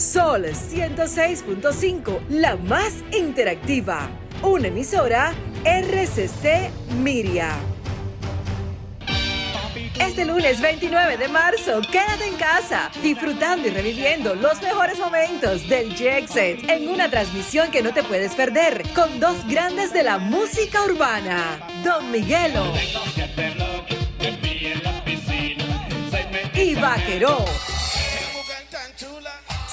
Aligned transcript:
Sol 0.00 0.46
106.5, 0.46 2.20
la 2.30 2.56
más 2.56 2.94
interactiva. 3.12 4.08
Una 4.42 4.68
emisora 4.68 5.34
RCC 5.62 6.70
Miria. 7.02 7.50
Este 10.00 10.24
lunes 10.24 10.58
29 10.62 11.18
de 11.18 11.28
marzo, 11.28 11.82
quédate 11.92 12.28
en 12.28 12.36
casa, 12.36 12.90
disfrutando 13.02 13.68
y 13.68 13.72
reviviendo 13.72 14.34
los 14.34 14.62
mejores 14.62 14.98
momentos 14.98 15.68
del 15.68 15.94
Jet 15.94 16.30
en 16.34 16.88
una 16.88 17.10
transmisión 17.10 17.70
que 17.70 17.82
no 17.82 17.92
te 17.92 18.02
puedes 18.02 18.34
perder 18.34 18.82
con 18.94 19.20
dos 19.20 19.46
grandes 19.46 19.92
de 19.92 20.02
la 20.02 20.16
música 20.16 20.82
urbana, 20.82 21.58
Don 21.84 22.10
Miguelo 22.10 22.72
y 26.54 26.74
Vaqueró. 26.74 27.44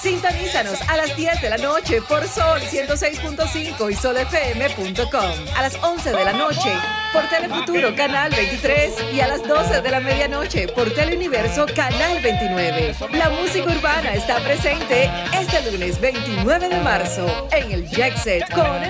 Sintonízanos 0.08 0.80
a 0.88 0.96
las 0.96 1.14
10 1.14 1.42
de 1.42 1.50
la 1.50 1.58
noche 1.58 2.00
por 2.00 2.26
Sol 2.26 2.62
106.5 2.62 3.92
y 3.92 3.94
solfm.com. 3.94 5.30
A 5.54 5.60
las 5.60 5.74
11 5.74 6.12
de 6.12 6.24
la 6.24 6.32
noche 6.32 6.72
por 7.12 7.28
Telefuturo 7.28 7.94
Canal 7.94 8.30
23 8.30 8.94
y 9.12 9.20
a 9.20 9.28
las 9.28 9.46
12 9.46 9.82
de 9.82 9.90
la 9.90 10.00
medianoche 10.00 10.66
por 10.68 10.90
Teleuniverso 10.94 11.66
Canal 11.76 12.22
29. 12.22 12.94
La 13.12 13.28
música 13.28 13.70
urbana 13.70 14.14
está 14.14 14.38
presente 14.38 15.10
este 15.38 15.70
lunes 15.70 16.00
29 16.00 16.70
de 16.70 16.80
marzo 16.80 17.46
en 17.52 17.70
el 17.70 17.86
Jack 17.90 18.14
con 18.54 18.80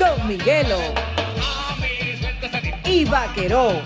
Don 0.00 0.26
Miguelo 0.26 0.80
y 2.84 3.04
Vaqueró. 3.04 3.80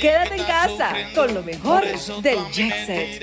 Quédate 0.00 0.34
en 0.34 0.44
casa 0.44 0.94
con 1.14 1.32
lo 1.32 1.44
mejor 1.44 1.84
del 2.22 2.38
Jet 2.50 2.86
Set. 2.86 3.22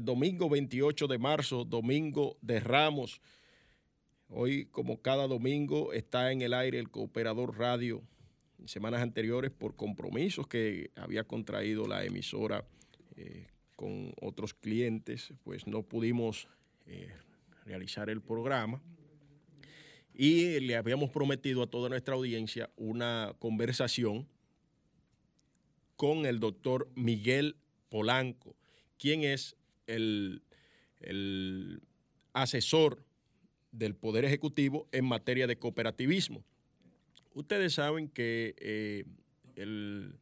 domingo 0.00 0.48
28 0.48 1.06
de 1.06 1.18
marzo, 1.18 1.64
domingo 1.64 2.36
de 2.40 2.60
Ramos. 2.60 3.20
Hoy, 4.28 4.66
como 4.66 5.00
cada 5.00 5.26
domingo, 5.26 5.92
está 5.92 6.32
en 6.32 6.42
el 6.42 6.54
aire 6.54 6.78
el 6.78 6.90
Cooperador 6.90 7.58
Radio. 7.58 8.02
En 8.58 8.68
semanas 8.68 9.02
anteriores, 9.02 9.50
por 9.50 9.76
compromisos 9.76 10.46
que 10.46 10.90
había 10.96 11.24
contraído 11.24 11.86
la 11.86 12.04
emisora 12.04 12.66
eh, 13.16 13.48
con 13.76 14.12
otros 14.20 14.54
clientes, 14.54 15.32
pues 15.42 15.66
no 15.66 15.82
pudimos 15.82 16.48
eh, 16.86 17.12
realizar 17.64 18.08
el 18.10 18.22
programa. 18.22 18.80
Y 20.14 20.60
le 20.60 20.76
habíamos 20.76 21.10
prometido 21.10 21.62
a 21.62 21.66
toda 21.66 21.88
nuestra 21.88 22.14
audiencia 22.14 22.70
una 22.76 23.34
conversación 23.38 24.28
con 25.96 26.26
el 26.26 26.40
doctor 26.40 26.88
Miguel 26.94 27.56
Polanco 27.88 28.56
quién 29.04 29.22
es 29.22 29.56
el, 29.86 30.42
asesor 32.32 33.04
del 33.70 33.94
Poder 33.94 34.24
Ejecutivo 34.24 34.88
en 34.92 35.04
materia 35.04 35.46
de 35.46 35.56
cooperativismo. 35.56 36.42
Ustedes 37.34 37.74
saben 37.74 38.08
que 38.08 38.54
eh, 38.58 39.04
el, 39.56 40.16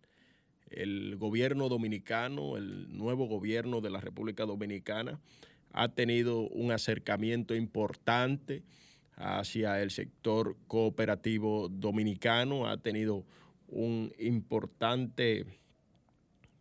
el, 0.71 1.17
gobierno 1.17 1.69
dominicano, 1.69 2.57
el 2.57 2.97
nuevo 2.97 3.27
gobierno 3.27 3.81
de 3.81 3.91
la 3.91 4.01
República 4.01 4.45
Dominicana, 4.45 5.21
ha 5.73 5.89
tenido 5.89 6.49
un 6.49 6.73
acercamiento 6.73 7.55
importante 7.55 8.63
hacia 9.17 9.81
el 9.83 9.91
sector 9.91 10.57
cooperativo 10.67 11.69
dominicano, 11.69 12.67
ha 12.67 12.77
tenido 12.79 13.25
un 13.69 14.13
importante 14.19 15.47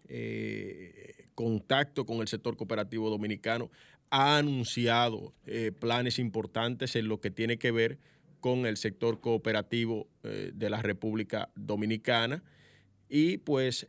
eh, 0.07 1.20
contacto 1.41 2.05
con 2.05 2.21
el 2.21 2.27
sector 2.27 2.55
cooperativo 2.55 3.09
dominicano, 3.09 3.71
ha 4.11 4.38
anunciado 4.38 5.33
eh, 5.47 5.71
planes 5.71 6.19
importantes 6.19 6.95
en 6.95 7.07
lo 7.07 7.19
que 7.19 7.31
tiene 7.31 7.57
que 7.57 7.71
ver 7.71 7.97
con 8.41 8.67
el 8.67 8.77
sector 8.77 9.19
cooperativo 9.19 10.07
eh, 10.21 10.51
de 10.53 10.69
la 10.69 10.83
República 10.83 11.49
Dominicana 11.55 12.43
y 13.09 13.38
pues 13.39 13.88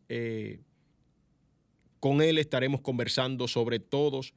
con 2.01 2.23
él 2.23 2.39
estaremos 2.39 2.81
conversando 2.81 3.47
sobre 3.47 3.79
todos 3.79 4.33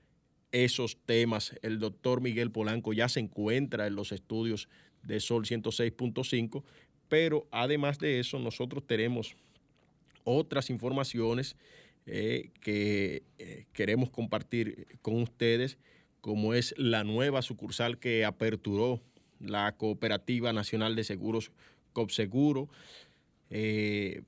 esos 0.52 0.98
temas. 1.06 1.56
El 1.62 1.80
doctor 1.80 2.20
Miguel 2.20 2.52
Polanco 2.52 2.92
ya 2.92 3.08
se 3.10 3.22
encuentra 3.22 3.88
en 3.88 3.96
los 3.96 4.12
estudios 4.12 4.68
de 5.04 5.22
Sol 5.22 5.46
106.5, 5.46 6.64
pero 7.08 7.48
además 7.52 7.98
de 7.98 8.20
eso 8.20 8.40
nosotros 8.40 8.86
tenemos 8.86 9.36
otras 10.26 10.70
informaciones 10.70 11.56
eh, 12.08 12.52
que 12.62 13.24
eh, 13.40 13.66
queremos 13.74 14.12
compartir 14.12 14.88
con 15.02 15.24
ustedes, 15.24 15.80
como 16.22 16.54
es 16.54 16.76
la 16.78 17.04
nueva 17.04 17.42
sucursal 17.42 17.98
que 17.98 18.26
aperturó 18.26 19.02
la 19.40 19.76
Cooperativa 19.76 20.54
Nacional 20.54 20.96
de 20.96 21.04
Seguros 21.04 21.52
COPSEGURO. 21.94 22.70
Eh, 23.50 24.22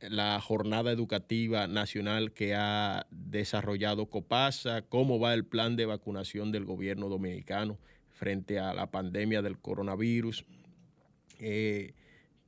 la 0.00 0.40
jornada 0.40 0.92
educativa 0.92 1.66
nacional 1.66 2.32
que 2.32 2.54
ha 2.54 3.06
desarrollado 3.10 4.06
COPASA, 4.06 4.82
cómo 4.82 5.18
va 5.18 5.34
el 5.34 5.44
plan 5.44 5.76
de 5.76 5.86
vacunación 5.86 6.52
del 6.52 6.64
gobierno 6.64 7.08
dominicano 7.08 7.78
frente 8.10 8.60
a 8.60 8.74
la 8.74 8.90
pandemia 8.90 9.40
del 9.40 9.58
coronavirus. 9.58 10.44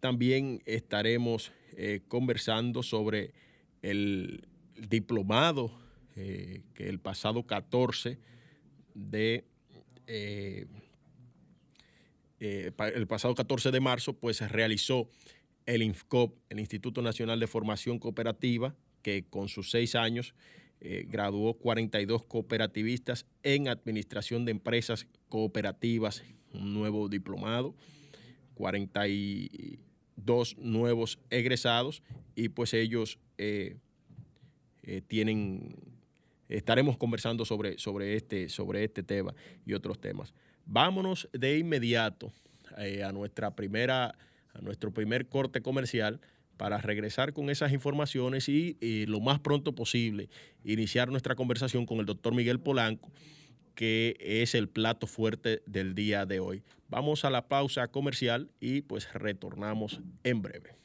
También 0.00 0.62
estaremos 0.66 1.50
conversando 2.08 2.82
sobre 2.82 3.32
el 3.80 4.46
diplomado 4.88 5.70
eh, 6.16 6.62
que 6.74 6.88
el 6.88 6.98
pasado 6.98 7.46
14 7.46 8.18
de 8.94 9.44
el 12.38 13.06
pasado 13.08 13.34
14 13.34 13.70
de 13.70 13.80
marzo 13.80 14.12
pues 14.12 14.36
se 14.36 14.46
realizó 14.46 15.08
el 15.66 15.82
INFCOP, 15.82 16.38
el 16.48 16.60
Instituto 16.60 17.02
Nacional 17.02 17.38
de 17.40 17.46
Formación 17.46 17.98
Cooperativa, 17.98 18.74
que 19.02 19.26
con 19.28 19.48
sus 19.48 19.70
seis 19.70 19.94
años 19.94 20.34
eh, 20.80 21.06
graduó 21.08 21.54
42 21.54 22.24
cooperativistas 22.24 23.26
en 23.42 23.68
administración 23.68 24.44
de 24.44 24.50
empresas 24.52 25.06
cooperativas, 25.28 26.22
un 26.52 26.74
nuevo 26.74 27.08
diplomado, 27.08 27.74
42 28.54 30.58
nuevos 30.58 31.18
egresados 31.30 32.02
y 32.34 32.50
pues 32.50 32.74
ellos 32.74 33.18
eh, 33.38 33.78
eh, 34.86 35.02
tienen, 35.06 35.76
estaremos 36.48 36.96
conversando 36.96 37.44
sobre, 37.44 37.76
sobre, 37.78 38.16
este, 38.16 38.48
sobre 38.48 38.84
este 38.84 39.02
tema 39.02 39.34
y 39.66 39.74
otros 39.74 40.00
temas. 40.00 40.32
Vámonos 40.64 41.28
de 41.32 41.58
inmediato 41.58 42.32
a 43.04 43.12
nuestra 43.12 43.54
primera 43.54 44.16
a 44.56 44.62
nuestro 44.62 44.92
primer 44.92 45.28
corte 45.28 45.60
comercial 45.60 46.20
para 46.56 46.78
regresar 46.78 47.32
con 47.32 47.50
esas 47.50 47.72
informaciones 47.72 48.48
y, 48.48 48.76
lo 49.06 49.20
más 49.20 49.40
pronto 49.40 49.74
posible 49.74 50.28
iniciar 50.64 51.10
nuestra 51.10 51.34
conversación 51.34 51.84
con 51.84 51.98
el 51.98 52.06
doctor 52.06 52.34
Miguel 52.34 52.60
Polanco, 52.60 53.10
que 53.74 54.16
es 54.18 54.54
el 54.54 54.68
plato 54.68 55.06
fuerte 55.06 55.62
del 55.66 55.94
día 55.94 56.24
de 56.24 56.40
hoy. 56.40 56.62
Vamos 56.88 57.24
a 57.24 57.30
la 57.30 57.48
pausa 57.48 57.88
comercial 57.88 58.50
y 58.58 58.80
pues 58.82 59.12
retornamos 59.12 60.00
en 60.24 60.40
breve. 60.40 60.76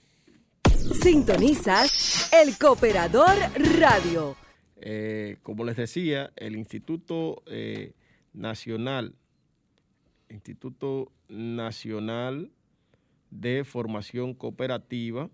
Sintonizas 0.90 2.32
el 2.34 2.58
Cooperador 2.58 3.36
Radio. 3.80 4.36
Eh, 4.78 5.38
como 5.44 5.64
les 5.64 5.78
decía, 5.78 6.32
el 6.36 6.56
Instituto 6.56 7.44
eh, 7.46 7.94
Nacional, 8.34 9.14
Instituto 10.30 11.12
Nacional 11.30 12.52
de 13.30 13.64
Formación 13.64 14.34
Cooperativa. 14.34 15.30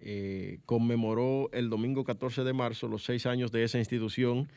Eh, 0.00 0.60
conmemoró 0.66 1.48
el 1.52 1.70
domingo 1.70 2.04
14 2.04 2.44
de 2.44 2.52
marzo 2.52 2.88
los 2.88 3.04
seis 3.04 3.24
años 3.24 3.52
de 3.52 3.64
esa 3.64 3.78
institución 3.78 4.50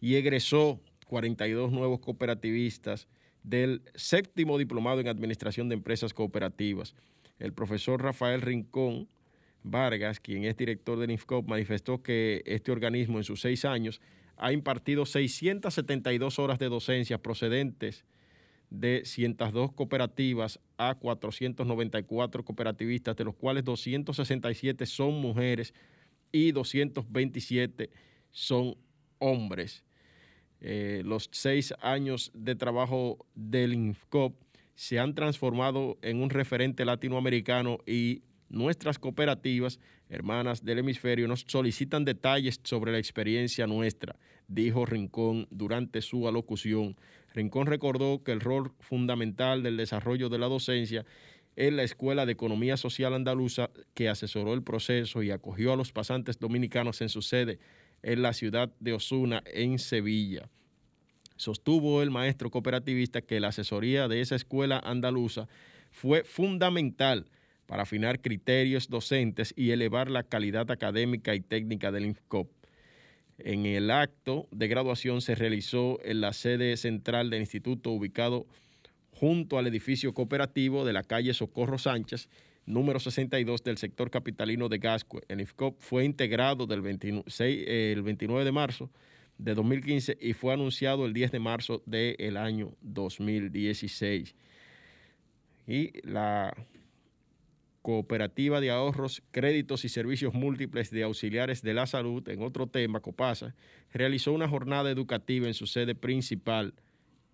y 0.00 0.16
egresó 0.16 0.78
42 1.06 1.72
nuevos 1.72 2.00
cooperativistas 2.00 3.08
del 3.42 3.82
séptimo 3.94 4.58
diplomado 4.58 5.00
en 5.00 5.08
Administración 5.08 5.68
de 5.68 5.74
Empresas 5.76 6.12
Cooperativas. 6.12 6.94
El 7.40 7.54
profesor 7.54 8.02
Rafael 8.02 8.42
Rincón 8.42 9.08
Vargas, 9.62 10.20
quien 10.20 10.44
es 10.44 10.56
director 10.56 10.98
del 10.98 11.10
INFCOP, 11.10 11.48
manifestó 11.48 12.02
que 12.02 12.42
este 12.46 12.70
organismo 12.70 13.18
en 13.18 13.24
sus 13.24 13.40
seis 13.40 13.64
años 13.64 14.00
ha 14.36 14.52
impartido 14.52 15.04
672 15.04 16.38
horas 16.38 16.58
de 16.58 16.68
docencia 16.68 17.18
procedentes 17.18 18.04
de 18.70 19.02
102 19.04 19.72
cooperativas 19.72 20.60
a 20.76 20.94
494 20.94 22.44
cooperativistas, 22.44 23.16
de 23.16 23.24
los 23.24 23.34
cuales 23.34 23.64
267 23.64 24.86
son 24.86 25.14
mujeres 25.20 25.74
y 26.32 26.52
227 26.52 27.90
son 28.30 28.76
hombres. 29.18 29.82
Eh, 30.60 31.02
los 31.04 31.28
seis 31.32 31.74
años 31.80 32.30
de 32.34 32.54
trabajo 32.54 33.26
del 33.34 33.72
INFCOP 33.72 34.34
se 34.80 34.98
han 34.98 35.14
transformado 35.14 35.98
en 36.00 36.22
un 36.22 36.30
referente 36.30 36.86
latinoamericano 36.86 37.80
y 37.86 38.22
nuestras 38.48 38.98
cooperativas, 38.98 39.78
hermanas 40.08 40.64
del 40.64 40.78
hemisferio, 40.78 41.28
nos 41.28 41.44
solicitan 41.46 42.06
detalles 42.06 42.60
sobre 42.64 42.90
la 42.90 42.98
experiencia 42.98 43.66
nuestra, 43.66 44.16
dijo 44.48 44.86
Rincón 44.86 45.46
durante 45.50 46.00
su 46.00 46.26
alocución 46.26 46.96
Rincón 47.34 47.66
recordó 47.66 48.24
que 48.24 48.32
el 48.32 48.40
rol 48.40 48.72
fundamental 48.80 49.62
del 49.62 49.76
desarrollo 49.76 50.30
de 50.30 50.38
la 50.38 50.46
docencia 50.46 51.04
es 51.56 51.74
la 51.74 51.82
Escuela 51.82 52.24
de 52.24 52.32
Economía 52.32 52.78
Social 52.78 53.12
Andaluza 53.12 53.68
que 53.92 54.08
asesoró 54.08 54.54
el 54.54 54.62
proceso 54.62 55.22
y 55.22 55.30
acogió 55.30 55.74
a 55.74 55.76
los 55.76 55.92
pasantes 55.92 56.38
dominicanos 56.38 57.02
en 57.02 57.10
su 57.10 57.20
sede 57.20 57.58
en 58.02 58.22
la 58.22 58.32
ciudad 58.32 58.72
de 58.80 58.94
Osuna, 58.94 59.42
en 59.44 59.78
Sevilla. 59.78 60.48
Sostuvo 61.40 62.02
el 62.02 62.10
maestro 62.10 62.50
cooperativista 62.50 63.22
que 63.22 63.40
la 63.40 63.48
asesoría 63.48 64.08
de 64.08 64.20
esa 64.20 64.36
escuela 64.36 64.78
andaluza 64.84 65.48
fue 65.90 66.22
fundamental 66.22 67.30
para 67.64 67.84
afinar 67.84 68.20
criterios 68.20 68.90
docentes 68.90 69.54
y 69.56 69.70
elevar 69.70 70.10
la 70.10 70.22
calidad 70.22 70.70
académica 70.70 71.34
y 71.34 71.40
técnica 71.40 71.90
del 71.92 72.04
INFCOP. 72.04 72.50
En 73.38 73.64
el 73.64 73.90
acto 73.90 74.48
de 74.50 74.68
graduación 74.68 75.22
se 75.22 75.34
realizó 75.34 75.98
en 76.04 76.20
la 76.20 76.34
sede 76.34 76.76
central 76.76 77.30
del 77.30 77.40
instituto 77.40 77.88
ubicado 77.88 78.46
junto 79.10 79.56
al 79.56 79.66
edificio 79.66 80.12
cooperativo 80.12 80.84
de 80.84 80.92
la 80.92 81.04
calle 81.04 81.32
Socorro 81.32 81.78
Sánchez, 81.78 82.28
número 82.66 83.00
62 83.00 83.64
del 83.64 83.78
sector 83.78 84.10
capitalino 84.10 84.68
de 84.68 84.76
Gascue. 84.76 85.22
El 85.26 85.40
IFCOP 85.40 85.80
fue 85.80 86.04
integrado 86.04 86.66
del 86.66 86.84
el 86.84 88.02
29 88.02 88.44
de 88.44 88.52
marzo 88.52 88.90
de 89.44 89.54
2015 89.54 90.18
y 90.20 90.32
fue 90.34 90.52
anunciado 90.52 91.06
el 91.06 91.12
10 91.12 91.32
de 91.32 91.38
marzo 91.38 91.82
del 91.86 92.36
año 92.36 92.74
2016. 92.82 94.34
Y 95.66 96.06
la 96.06 96.54
Cooperativa 97.82 98.60
de 98.60 98.70
Ahorros, 98.70 99.22
Créditos 99.30 99.84
y 99.84 99.88
Servicios 99.88 100.34
Múltiples 100.34 100.90
de 100.90 101.04
Auxiliares 101.04 101.62
de 101.62 101.72
la 101.72 101.86
Salud, 101.86 102.28
en 102.28 102.42
otro 102.42 102.66
tema, 102.66 103.00
COPASA, 103.00 103.54
realizó 103.92 104.32
una 104.32 104.48
jornada 104.48 104.90
educativa 104.90 105.46
en 105.46 105.54
su 105.54 105.66
sede 105.66 105.94
principal 105.94 106.74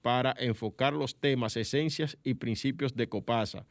para 0.02 0.34
enfocar 0.38 0.92
los 0.92 1.16
temas, 1.16 1.56
esencias 1.56 2.16
y 2.22 2.34
principios 2.34 2.94
de 2.94 3.08
COPASA, 3.08 3.66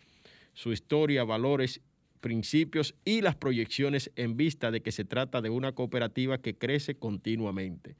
su 0.53 0.73
historia, 0.73 1.23
valores, 1.23 1.79
principios 2.19 2.95
y 3.05 3.21
las 3.21 3.35
proyecciones 3.35 4.11
en 4.15 4.35
vista 4.35 4.71
de 4.71 4.81
que 4.81 4.91
se 4.91 5.05
trata 5.05 5.41
de 5.41 5.49
una 5.49 5.71
cooperativa 5.71 6.39
que 6.39 6.57
crece 6.57 6.95
continuamente. 6.95 7.95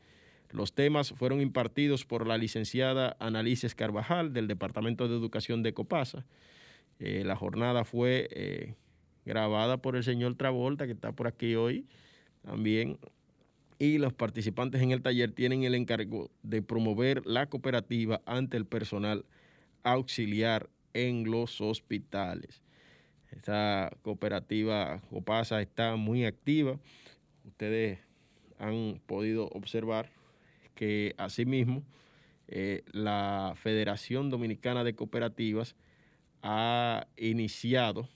Los 0.51 0.73
temas 0.73 1.11
fueron 1.11 1.41
impartidos 1.41 2.05
por 2.05 2.27
la 2.27 2.37
licenciada 2.37 3.17
Analices 3.19 3.75
Carvajal 3.75 4.33
del 4.33 4.47
Departamento 4.47 5.07
de 5.07 5.15
Educación 5.15 5.63
de 5.63 5.73
COPASA, 5.73 6.25
eh, 6.99 7.23
la 7.25 7.35
jornada 7.35 7.83
fue 7.83 8.29
eh, 8.31 8.75
grabada 9.25 9.77
por 9.77 9.95
el 9.95 10.03
señor 10.03 10.35
Travolta, 10.35 10.85
que 10.85 10.93
está 10.93 11.11
por 11.11 11.27
aquí 11.27 11.55
hoy 11.55 11.85
también. 12.43 12.97
Y 13.77 13.97
los 13.97 14.13
participantes 14.13 14.81
en 14.81 14.91
el 14.91 15.01
taller 15.01 15.31
tienen 15.31 15.63
el 15.63 15.75
encargo 15.75 16.31
de 16.43 16.61
promover 16.61 17.25
la 17.25 17.47
cooperativa 17.47 18.21
ante 18.25 18.55
el 18.55 18.65
personal 18.65 19.25
auxiliar 19.83 20.69
en 20.93 21.29
los 21.29 21.59
hospitales. 21.59 22.61
Esta 23.31 23.91
cooperativa 24.01 25.01
Copasa 25.09 25.61
está 25.61 25.97
muy 25.97 26.23
activa. 26.23 26.79
Ustedes 27.43 27.99
han 28.57 29.01
podido 29.05 29.49
observar 29.49 30.09
que 30.75 31.15
asimismo 31.17 31.83
eh, 32.47 32.83
la 32.91 33.53
Federación 33.55 34.29
Dominicana 34.29 34.83
de 34.83 34.93
Cooperativas 34.93 35.75
ha 36.43 37.07
iniciado 37.17 38.07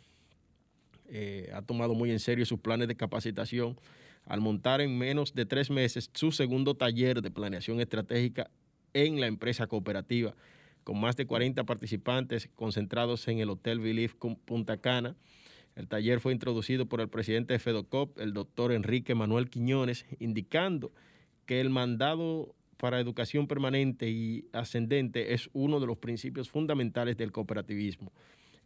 eh, 1.12 1.50
ha 1.56 1.64
tomado 1.64 1.96
muy 1.96 2.12
en 2.12 2.20
serio 2.20 2.46
sus 2.46 2.60
planes 2.60 2.88
de 2.88 2.96
capacitación 2.96 3.80
al 4.26 4.42
montar 4.42 4.80
en 4.80 4.96
menos 4.96 5.34
de 5.34 5.46
tres 5.48 5.72
meses 5.72 6.12
su 6.14 6.32
segundo 6.32 6.76
taller 6.76 7.24
de 7.24 7.32
planeación 7.32 7.82
estratégica 7.82 8.52
en 8.94 9.20
la 9.20 9.26
empresa 9.26 9.66
cooperativa, 9.66 10.36
con 10.84 11.00
más 11.00 11.16
de 11.16 11.26
40 11.26 11.64
participantes 11.64 12.48
concentrados 12.56 13.28
en 13.28 13.40
el 13.40 13.50
Hotel 13.50 13.80
Belief 13.80 14.14
Punta 14.46 14.78
Cana. 14.78 15.16
El 15.76 15.88
taller 15.88 16.20
fue 16.20 16.32
introducido 16.32 16.86
por 16.86 17.02
el 17.02 17.10
presidente 17.10 17.54
de 17.54 17.60
FEDOCOP, 17.60 18.20
el 18.20 18.34
doctor 18.34 18.72
Enrique 18.72 19.16
Manuel 19.16 19.50
Quiñones, 19.50 20.06
indicando 20.20 20.92
que 21.50 21.60
el 21.60 21.72
mandado 21.72 22.54
para 22.78 23.00
educación 23.00 23.48
permanente 23.48 24.08
y 24.08 24.46
ascendente 24.54 25.34
es 25.34 25.50
uno 25.52 25.80
de 25.80 25.88
los 25.88 25.98
principios 25.98 26.48
fundamentales 26.48 27.18
del 27.18 27.32
cooperativismo. 27.32 28.14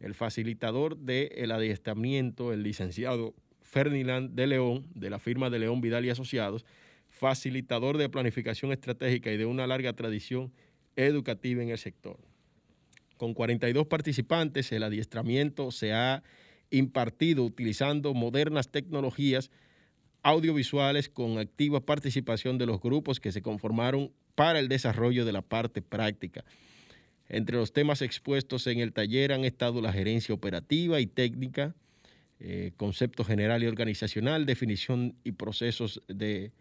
El 0.00 0.12
facilitador 0.12 0.98
del 0.98 1.50
adiestramiento, 1.50 2.52
el 2.52 2.62
licenciado 2.62 3.34
Ferdinand 3.62 4.34
de 4.34 4.48
León, 4.48 4.86
de 4.94 5.08
la 5.08 5.18
firma 5.18 5.48
de 5.48 5.60
León 5.60 5.80
Vidal 5.80 6.04
y 6.04 6.10
Asociados, 6.10 6.66
facilitador 7.08 7.96
de 7.96 8.10
planificación 8.10 8.70
estratégica 8.70 9.32
y 9.32 9.38
de 9.38 9.46
una 9.46 9.66
larga 9.66 9.94
tradición 9.94 10.52
educativa 10.94 11.62
en 11.62 11.70
el 11.70 11.78
sector. 11.78 12.18
Con 13.16 13.32
42 13.32 13.86
participantes, 13.86 14.70
el 14.72 14.82
adiestramiento 14.82 15.70
se 15.70 15.94
ha 15.94 16.22
impartido 16.68 17.44
utilizando 17.44 18.12
modernas 18.12 18.68
tecnologías 18.68 19.50
audiovisuales 20.24 21.08
con 21.08 21.38
activa 21.38 21.80
participación 21.80 22.58
de 22.58 22.66
los 22.66 22.80
grupos 22.80 23.20
que 23.20 23.30
se 23.30 23.42
conformaron 23.42 24.10
para 24.34 24.58
el 24.58 24.68
desarrollo 24.68 25.24
de 25.24 25.32
la 25.32 25.42
parte 25.42 25.82
práctica. 25.82 26.44
Entre 27.28 27.56
los 27.56 27.72
temas 27.72 28.02
expuestos 28.02 28.66
en 28.66 28.80
el 28.80 28.92
taller 28.92 29.32
han 29.32 29.44
estado 29.44 29.80
la 29.80 29.92
gerencia 29.92 30.34
operativa 30.34 30.98
y 30.98 31.06
técnica, 31.06 31.74
eh, 32.40 32.72
concepto 32.76 33.22
general 33.22 33.62
y 33.62 33.66
organizacional, 33.66 34.46
definición 34.46 35.14
y 35.24 35.32
procesos 35.32 36.02
de 36.08 36.52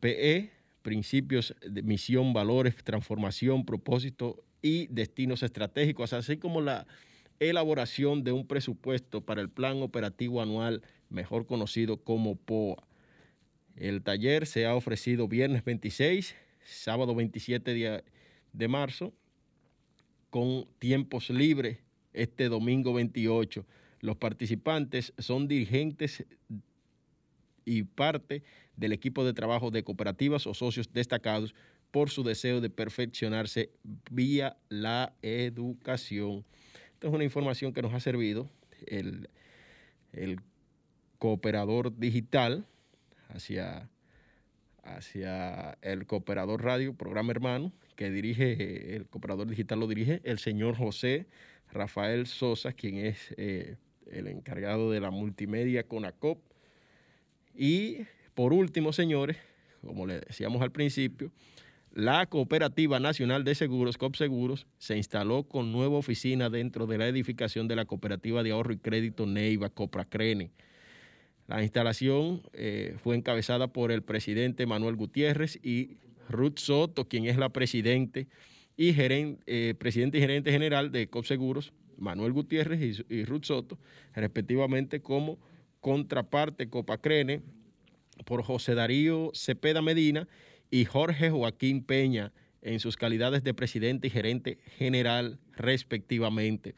PE, 0.00 0.50
principios 0.82 1.54
de 1.62 1.82
misión, 1.82 2.32
valores, 2.32 2.76
transformación, 2.82 3.64
propósito 3.64 4.42
y 4.62 4.86
destinos 4.86 5.42
estratégicos, 5.42 6.14
así 6.14 6.38
como 6.38 6.62
la 6.62 6.86
elaboración 7.40 8.24
de 8.24 8.32
un 8.32 8.46
presupuesto 8.46 9.20
para 9.20 9.42
el 9.42 9.50
Plan 9.50 9.82
Operativo 9.82 10.40
Anual, 10.40 10.82
mejor 11.14 11.46
conocido 11.46 11.96
como 11.96 12.36
POA. 12.36 12.86
El 13.76 14.02
taller 14.02 14.46
se 14.46 14.66
ha 14.66 14.74
ofrecido 14.74 15.26
viernes 15.28 15.64
26, 15.64 16.34
sábado 16.64 17.14
27 17.14 18.02
de 18.52 18.68
marzo, 18.68 19.12
con 20.30 20.66
tiempos 20.78 21.30
libres 21.30 21.78
este 22.12 22.48
domingo 22.48 22.92
28. 22.92 23.66
Los 24.00 24.16
participantes 24.16 25.12
son 25.18 25.48
dirigentes 25.48 26.24
y 27.64 27.82
parte 27.84 28.42
del 28.76 28.92
equipo 28.92 29.24
de 29.24 29.32
trabajo 29.32 29.70
de 29.70 29.82
cooperativas 29.82 30.46
o 30.46 30.54
socios 30.54 30.92
destacados 30.92 31.54
por 31.90 32.10
su 32.10 32.22
deseo 32.22 32.60
de 32.60 32.70
perfeccionarse 32.70 33.70
vía 34.10 34.56
la 34.68 35.14
educación. 35.22 36.44
Esta 36.92 37.08
es 37.08 37.14
una 37.14 37.24
información 37.24 37.72
que 37.72 37.82
nos 37.82 37.94
ha 37.94 38.00
servido 38.00 38.50
el, 38.86 39.28
el 40.12 40.40
cooperador 41.24 41.98
digital 41.98 42.66
hacia, 43.30 43.88
hacia 44.82 45.78
el 45.80 46.04
cooperador 46.04 46.62
radio, 46.62 46.92
programa 46.92 47.30
hermano, 47.30 47.72
que 47.96 48.10
dirige, 48.10 48.94
el 48.94 49.06
cooperador 49.06 49.46
digital 49.46 49.80
lo 49.80 49.86
dirige 49.86 50.20
el 50.24 50.38
señor 50.38 50.76
José 50.76 51.24
Rafael 51.72 52.26
Sosa, 52.26 52.74
quien 52.74 52.98
es 52.98 53.32
eh, 53.38 53.78
el 54.10 54.26
encargado 54.26 54.90
de 54.90 55.00
la 55.00 55.10
multimedia 55.10 55.84
CONACOP. 55.84 56.42
Y 57.54 58.00
por 58.34 58.52
último, 58.52 58.92
señores, 58.92 59.38
como 59.82 60.06
le 60.06 60.20
decíamos 60.20 60.60
al 60.60 60.72
principio, 60.72 61.32
la 61.90 62.26
Cooperativa 62.26 63.00
Nacional 63.00 63.44
de 63.44 63.54
Seguros, 63.54 63.96
COPSEGUROS, 63.96 64.66
se 64.76 64.98
instaló 64.98 65.44
con 65.44 65.72
nueva 65.72 65.96
oficina 65.96 66.50
dentro 66.50 66.86
de 66.86 66.98
la 66.98 67.08
edificación 67.08 67.66
de 67.66 67.76
la 67.76 67.86
Cooperativa 67.86 68.42
de 68.42 68.50
Ahorro 68.50 68.74
y 68.74 68.76
Crédito 68.76 69.24
Neiva, 69.24 69.70
Copracrene. 69.70 70.50
La 71.46 71.62
instalación 71.62 72.42
eh, 72.52 72.96
fue 73.02 73.16
encabezada 73.16 73.68
por 73.68 73.92
el 73.92 74.02
presidente 74.02 74.66
Manuel 74.66 74.96
Gutiérrez 74.96 75.58
y 75.62 75.98
Ruth 76.28 76.58
Soto, 76.58 77.06
quien 77.06 77.26
es 77.26 77.36
la 77.36 77.50
presidente 77.50 78.28
y, 78.76 78.94
eh, 78.96 79.74
presidente 79.78 80.18
y 80.18 80.20
gerente 80.22 80.50
general 80.50 80.90
de 80.90 81.08
COPSEGUROS, 81.08 81.72
Manuel 81.98 82.32
Gutiérrez 82.32 83.04
y, 83.08 83.14
y 83.14 83.24
Ruth 83.24 83.44
Soto, 83.44 83.78
respectivamente 84.14 85.00
como 85.00 85.38
contraparte 85.80 86.70
Copacrene 86.70 87.42
por 88.24 88.42
José 88.42 88.74
Darío 88.74 89.30
Cepeda 89.34 89.82
Medina 89.82 90.26
y 90.70 90.86
Jorge 90.86 91.30
Joaquín 91.30 91.84
Peña 91.84 92.32
en 92.62 92.80
sus 92.80 92.96
calidades 92.96 93.44
de 93.44 93.52
presidente 93.52 94.06
y 94.06 94.10
gerente 94.10 94.58
general 94.78 95.38
respectivamente. 95.52 96.74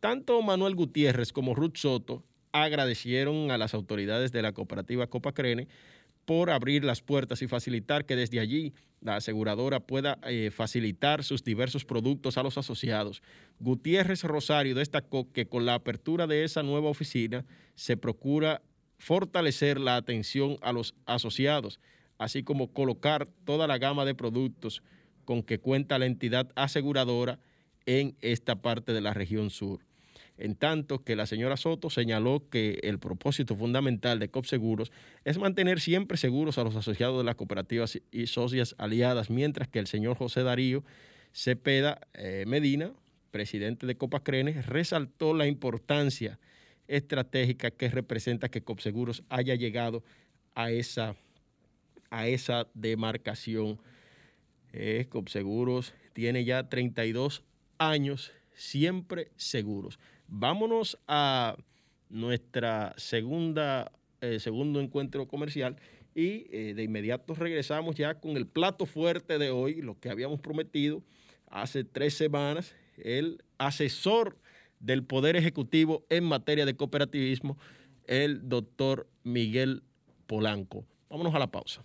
Tanto 0.00 0.40
Manuel 0.40 0.74
Gutiérrez 0.74 1.32
como 1.32 1.54
Ruth 1.54 1.76
Soto 1.76 2.24
agradecieron 2.52 3.50
a 3.50 3.58
las 3.58 3.74
autoridades 3.74 4.32
de 4.32 4.42
la 4.42 4.52
cooperativa 4.52 5.06
Copacrene 5.06 5.68
por 6.24 6.50
abrir 6.50 6.84
las 6.84 7.02
puertas 7.02 7.42
y 7.42 7.48
facilitar 7.48 8.04
que 8.04 8.14
desde 8.16 8.38
allí 8.38 8.74
la 9.00 9.16
aseguradora 9.16 9.80
pueda 9.80 10.18
eh, 10.24 10.50
facilitar 10.54 11.24
sus 11.24 11.42
diversos 11.42 11.84
productos 11.84 12.38
a 12.38 12.42
los 12.42 12.56
asociados. 12.58 13.22
Gutiérrez 13.58 14.22
Rosario 14.22 14.74
destacó 14.74 15.32
que 15.32 15.46
con 15.46 15.66
la 15.66 15.74
apertura 15.74 16.26
de 16.26 16.44
esa 16.44 16.62
nueva 16.62 16.88
oficina 16.88 17.44
se 17.74 17.96
procura 17.96 18.62
fortalecer 18.98 19.80
la 19.80 19.96
atención 19.96 20.58
a 20.62 20.72
los 20.72 20.94
asociados, 21.06 21.80
así 22.18 22.44
como 22.44 22.72
colocar 22.72 23.26
toda 23.44 23.66
la 23.66 23.78
gama 23.78 24.04
de 24.04 24.14
productos 24.14 24.82
con 25.24 25.42
que 25.42 25.58
cuenta 25.58 25.98
la 25.98 26.06
entidad 26.06 26.52
aseguradora 26.54 27.40
en 27.84 28.16
esta 28.20 28.62
parte 28.62 28.92
de 28.92 29.00
la 29.00 29.12
región 29.12 29.50
sur. 29.50 29.80
En 30.38 30.54
tanto 30.56 31.04
que 31.04 31.14
la 31.14 31.26
señora 31.26 31.56
Soto 31.56 31.90
señaló 31.90 32.48
que 32.50 32.80
el 32.82 32.98
propósito 32.98 33.54
fundamental 33.54 34.18
de 34.18 34.28
COP 34.30 34.46
Seguros 34.46 34.90
es 35.24 35.38
mantener 35.38 35.78
siempre 35.80 36.16
seguros 36.16 36.58
a 36.58 36.64
los 36.64 36.74
asociados 36.74 37.18
de 37.18 37.24
las 37.24 37.36
cooperativas 37.36 38.00
y 38.10 38.26
socias 38.26 38.74
aliadas, 38.78 39.30
mientras 39.30 39.68
que 39.68 39.78
el 39.78 39.86
señor 39.86 40.16
José 40.16 40.42
Darío 40.42 40.84
Cepeda 41.32 42.00
eh, 42.14 42.44
Medina, 42.46 42.92
presidente 43.30 43.86
de 43.86 43.96
Copacrene, 43.96 44.62
resaltó 44.62 45.34
la 45.34 45.46
importancia 45.46 46.38
estratégica 46.88 47.70
que 47.70 47.88
representa 47.88 48.50
que 48.50 48.62
Copseguros 48.62 49.22
haya 49.28 49.54
llegado 49.54 50.02
a 50.54 50.70
esa, 50.70 51.16
a 52.10 52.26
esa 52.26 52.68
demarcación. 52.74 53.80
Eh, 54.72 55.06
Copseguros 55.08 55.94
tiene 56.12 56.44
ya 56.44 56.68
32 56.68 57.42
años 57.78 58.32
siempre 58.54 59.30
seguros. 59.36 59.98
Vámonos 60.34 60.98
a 61.08 61.58
nuestra 62.08 62.94
segunda, 62.96 63.92
eh, 64.22 64.40
segundo 64.40 64.80
encuentro 64.80 65.28
comercial 65.28 65.76
y 66.14 66.46
eh, 66.50 66.72
de 66.74 66.82
inmediato 66.82 67.34
regresamos 67.34 67.96
ya 67.96 68.14
con 68.14 68.38
el 68.38 68.46
plato 68.46 68.86
fuerte 68.86 69.36
de 69.36 69.50
hoy, 69.50 69.82
lo 69.82 70.00
que 70.00 70.08
habíamos 70.08 70.40
prometido 70.40 71.02
hace 71.50 71.84
tres 71.84 72.14
semanas, 72.14 72.74
el 72.96 73.44
asesor 73.58 74.38
del 74.80 75.04
Poder 75.04 75.36
Ejecutivo 75.36 76.06
en 76.08 76.24
materia 76.24 76.64
de 76.64 76.76
cooperativismo, 76.76 77.58
el 78.06 78.48
doctor 78.48 79.06
Miguel 79.24 79.82
Polanco. 80.26 80.86
Vámonos 81.10 81.34
a 81.34 81.40
la 81.40 81.50
pausa. 81.50 81.84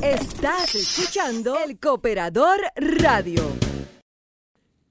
Estás 0.00 0.76
escuchando 0.76 1.58
el 1.58 1.80
Cooperador 1.80 2.60
Radio. 2.76 3.42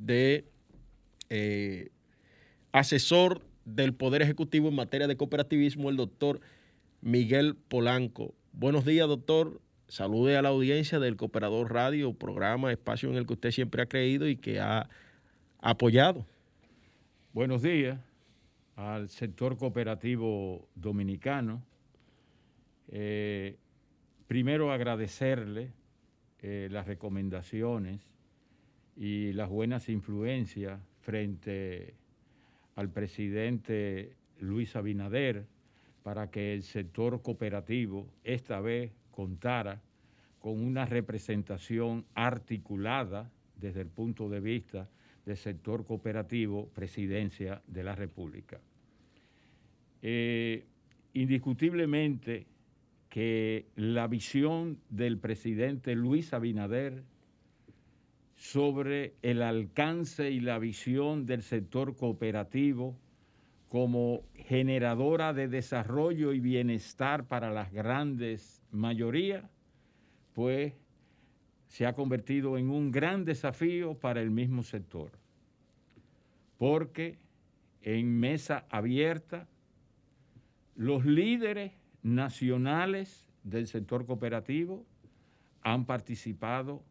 de 0.00 0.44
eh, 1.28 1.90
asesor 2.72 3.42
del 3.64 3.94
Poder 3.94 4.22
Ejecutivo 4.22 4.68
en 4.68 4.74
materia 4.74 5.06
de 5.06 5.16
cooperativismo, 5.16 5.90
el 5.90 5.96
doctor 5.96 6.40
Miguel 7.02 7.54
Polanco. 7.68 8.34
Buenos 8.52 8.84
días, 8.84 9.06
doctor. 9.06 9.60
Salude 9.88 10.36
a 10.36 10.42
la 10.42 10.48
audiencia 10.48 10.98
del 10.98 11.16
Cooperador 11.16 11.72
Radio, 11.72 12.14
programa, 12.14 12.72
espacio 12.72 13.10
en 13.10 13.16
el 13.16 13.26
que 13.26 13.34
usted 13.34 13.50
siempre 13.50 13.82
ha 13.82 13.86
creído 13.86 14.28
y 14.28 14.36
que 14.36 14.60
ha 14.60 14.88
apoyado. 15.58 16.26
Buenos 17.32 17.62
días 17.62 17.98
al 18.76 19.08
sector 19.08 19.58
cooperativo 19.58 20.68
dominicano. 20.74 21.62
Eh, 22.88 23.56
primero 24.26 24.72
agradecerle 24.72 25.72
eh, 26.40 26.68
las 26.70 26.86
recomendaciones 26.86 28.00
y 29.00 29.32
las 29.32 29.48
buenas 29.48 29.88
influencias 29.88 30.78
frente 31.00 31.94
al 32.76 32.90
presidente 32.90 34.12
Luis 34.40 34.76
Abinader 34.76 35.46
para 36.02 36.30
que 36.30 36.52
el 36.52 36.62
sector 36.62 37.22
cooperativo 37.22 38.06
esta 38.24 38.60
vez 38.60 38.92
contara 39.10 39.80
con 40.38 40.62
una 40.62 40.84
representación 40.84 42.04
articulada 42.14 43.30
desde 43.56 43.80
el 43.80 43.88
punto 43.88 44.28
de 44.28 44.40
vista 44.40 44.90
del 45.24 45.38
sector 45.38 45.86
cooperativo, 45.86 46.68
presidencia 46.68 47.62
de 47.66 47.84
la 47.84 47.94
República. 47.94 48.60
Eh, 50.02 50.66
indiscutiblemente 51.14 52.46
que 53.08 53.64
la 53.76 54.06
visión 54.08 54.78
del 54.90 55.16
presidente 55.16 55.94
Luis 55.94 56.34
Abinader 56.34 57.02
sobre 58.40 59.16
el 59.20 59.42
alcance 59.42 60.30
y 60.30 60.40
la 60.40 60.58
visión 60.58 61.26
del 61.26 61.42
sector 61.42 61.94
cooperativo 61.94 62.96
como 63.68 64.22
generadora 64.34 65.34
de 65.34 65.46
desarrollo 65.46 66.32
y 66.32 66.40
bienestar 66.40 67.28
para 67.28 67.50
las 67.50 67.70
grandes 67.70 68.62
mayorías, 68.72 69.44
pues 70.32 70.72
se 71.66 71.84
ha 71.84 71.92
convertido 71.92 72.56
en 72.56 72.70
un 72.70 72.90
gran 72.90 73.26
desafío 73.26 73.92
para 73.92 74.22
el 74.22 74.30
mismo 74.30 74.62
sector. 74.62 75.10
Porque 76.56 77.18
en 77.82 78.18
mesa 78.20 78.64
abierta, 78.70 79.48
los 80.76 81.04
líderes 81.04 81.72
nacionales 82.02 83.28
del 83.44 83.66
sector 83.66 84.06
cooperativo 84.06 84.86
han 85.60 85.84
participado 85.84 86.82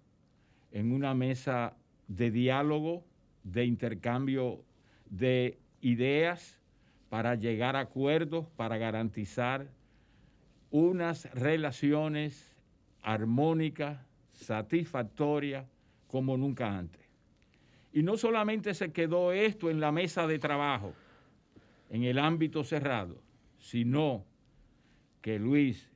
en 0.71 0.91
una 0.91 1.13
mesa 1.13 1.75
de 2.07 2.31
diálogo, 2.31 3.03
de 3.43 3.65
intercambio 3.65 4.63
de 5.09 5.57
ideas 5.81 6.59
para 7.09 7.35
llegar 7.35 7.75
a 7.75 7.81
acuerdos, 7.81 8.47
para 8.55 8.77
garantizar 8.77 9.67
unas 10.71 11.31
relaciones 11.33 12.55
armónicas, 13.01 13.99
satisfactorias, 14.33 15.65
como 16.07 16.37
nunca 16.37 16.77
antes. 16.77 17.01
Y 17.91 18.03
no 18.03 18.17
solamente 18.17 18.73
se 18.73 18.91
quedó 18.91 19.31
esto 19.31 19.69
en 19.69 19.79
la 19.79 19.91
mesa 19.91 20.27
de 20.27 20.37
trabajo, 20.37 20.93
en 21.89 22.03
el 22.03 22.19
ámbito 22.19 22.63
cerrado, 22.63 23.21
sino 23.57 24.25
que 25.21 25.39
Luis 25.39 25.89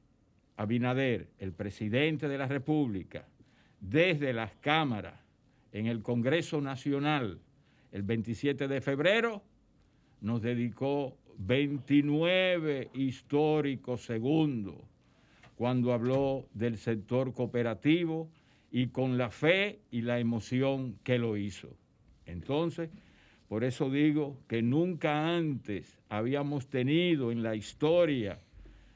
Abinader, 0.58 1.30
el 1.40 1.54
presidente 1.54 2.28
de 2.28 2.38
la 2.38 2.48
República, 2.48 3.28
desde 3.84 4.32
las 4.34 4.54
cámaras 4.56 5.20
en 5.74 5.88
el 5.88 6.02
Congreso 6.02 6.62
Nacional 6.62 7.40
el 7.92 8.02
27 8.04 8.68
de 8.68 8.82
febrero, 8.82 9.44
nos 10.22 10.42
dedicó 10.42 11.18
29 11.38 12.90
históricos 12.94 14.06
segundos 14.06 14.78
cuando 15.56 15.94
habló 15.94 16.48
del 16.54 16.78
sector 16.78 17.34
cooperativo 17.34 18.30
y 18.72 18.88
con 18.88 19.18
la 19.18 19.30
fe 19.30 19.82
y 19.92 20.02
la 20.02 20.20
emoción 20.20 20.98
que 21.04 21.20
lo 21.20 21.38
hizo. 21.38 21.76
Entonces, 22.26 22.90
por 23.48 23.64
eso 23.64 23.92
digo 23.92 24.40
que 24.48 24.62
nunca 24.62 25.36
antes 25.36 26.00
habíamos 26.10 26.68
tenido 26.68 27.32
en 27.32 27.44
la 27.44 27.56
historia 27.56 28.40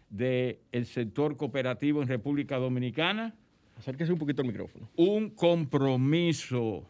del 0.10 0.86
sector 0.86 1.36
cooperativo 1.36 2.02
en 2.02 2.08
República 2.08 2.58
Dominicana 2.58 3.36
Acérquese 3.78 4.12
un 4.12 4.20
poquito 4.20 4.42
al 4.42 4.48
micrófono. 4.48 4.90
Un 4.96 5.30
compromiso 5.30 6.84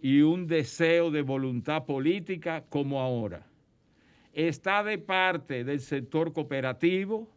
y 0.00 0.20
un 0.20 0.46
deseo 0.46 1.10
de 1.10 1.22
voluntad 1.22 1.84
política 1.84 2.64
como 2.68 3.00
ahora. 3.00 3.46
Está 4.32 4.82
de 4.82 4.98
parte 4.98 5.62
del 5.64 5.80
sector 5.80 6.32
cooperativo 6.32 7.28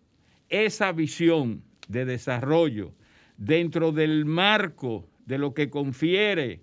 esa 0.49 0.91
visión 0.91 1.61
de 1.87 2.05
desarrollo 2.05 2.93
dentro 3.37 3.91
del 3.91 4.25
marco 4.25 5.07
de 5.25 5.37
lo 5.37 5.53
que 5.53 5.69
confiere 5.69 6.61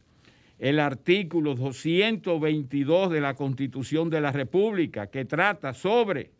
el 0.58 0.78
artículo 0.78 1.54
222 1.54 3.10
de 3.10 3.20
la 3.20 3.34
Constitución 3.34 4.10
de 4.10 4.20
la 4.20 4.30
República, 4.30 5.08
que 5.08 5.24
trata 5.24 5.74
sobre 5.74 6.30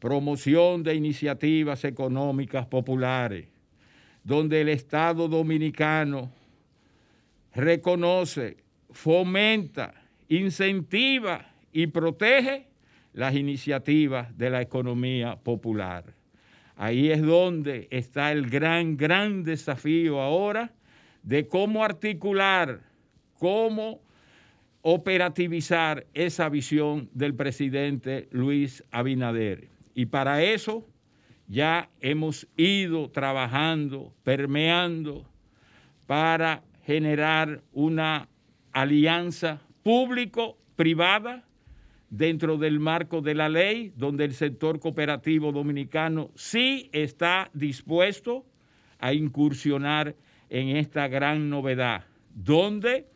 promoción 0.00 0.82
de 0.82 0.96
iniciativas 0.96 1.84
económicas 1.84 2.66
populares, 2.66 3.46
donde 4.24 4.60
el 4.60 4.68
Estado 4.68 5.28
dominicano 5.28 6.30
reconoce, 7.54 8.56
fomenta, 8.90 9.94
incentiva 10.28 11.52
y 11.72 11.86
protege 11.88 12.66
las 13.12 13.34
iniciativas 13.34 14.36
de 14.36 14.50
la 14.50 14.62
economía 14.62 15.36
popular. 15.36 16.04
Ahí 16.76 17.10
es 17.10 17.22
donde 17.22 17.88
está 17.90 18.32
el 18.32 18.48
gran, 18.48 18.96
gran 18.96 19.44
desafío 19.44 20.20
ahora 20.20 20.72
de 21.22 21.46
cómo 21.46 21.84
articular, 21.84 22.80
cómo 23.38 24.00
operativizar 24.82 26.06
esa 26.14 26.48
visión 26.48 27.08
del 27.12 27.34
presidente 27.34 28.28
Luis 28.32 28.82
Abinader. 28.90 29.68
Y 29.94 30.06
para 30.06 30.42
eso 30.42 30.86
ya 31.52 31.90
hemos 32.00 32.48
ido 32.56 33.10
trabajando, 33.10 34.14
permeando 34.24 35.28
para 36.06 36.62
generar 36.86 37.62
una 37.74 38.30
alianza 38.72 39.60
público-privada 39.82 41.44
dentro 42.08 42.56
del 42.56 42.80
marco 42.80 43.20
de 43.20 43.34
la 43.34 43.50
ley, 43.50 43.92
donde 43.96 44.24
el 44.24 44.32
sector 44.32 44.80
cooperativo 44.80 45.52
dominicano 45.52 46.30
sí 46.34 46.88
está 46.90 47.50
dispuesto 47.52 48.46
a 48.98 49.12
incursionar 49.12 50.16
en 50.48 50.74
esta 50.78 51.06
gran 51.06 51.50
novedad, 51.50 52.06
donde 52.34 53.08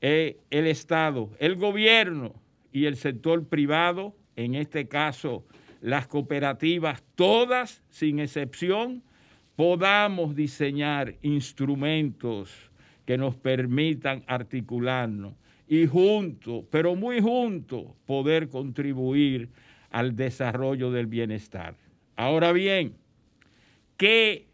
eh, 0.00 0.38
el 0.50 0.68
Estado, 0.68 1.32
el 1.40 1.56
gobierno 1.56 2.32
y 2.70 2.84
el 2.84 2.94
sector 2.94 3.48
privado, 3.48 4.14
en 4.36 4.54
este 4.54 4.86
caso 4.86 5.44
las 5.86 6.08
cooperativas, 6.08 7.04
todas 7.14 7.80
sin 7.90 8.18
excepción, 8.18 9.04
podamos 9.54 10.34
diseñar 10.34 11.14
instrumentos 11.22 12.72
que 13.04 13.16
nos 13.16 13.36
permitan 13.36 14.24
articularnos 14.26 15.34
y 15.68 15.86
juntos, 15.86 16.64
pero 16.72 16.96
muy 16.96 17.20
juntos, 17.20 17.84
poder 18.04 18.48
contribuir 18.48 19.48
al 19.90 20.16
desarrollo 20.16 20.90
del 20.90 21.06
bienestar. 21.06 21.76
Ahora 22.16 22.50
bien, 22.50 22.96
¿qué 23.96 24.48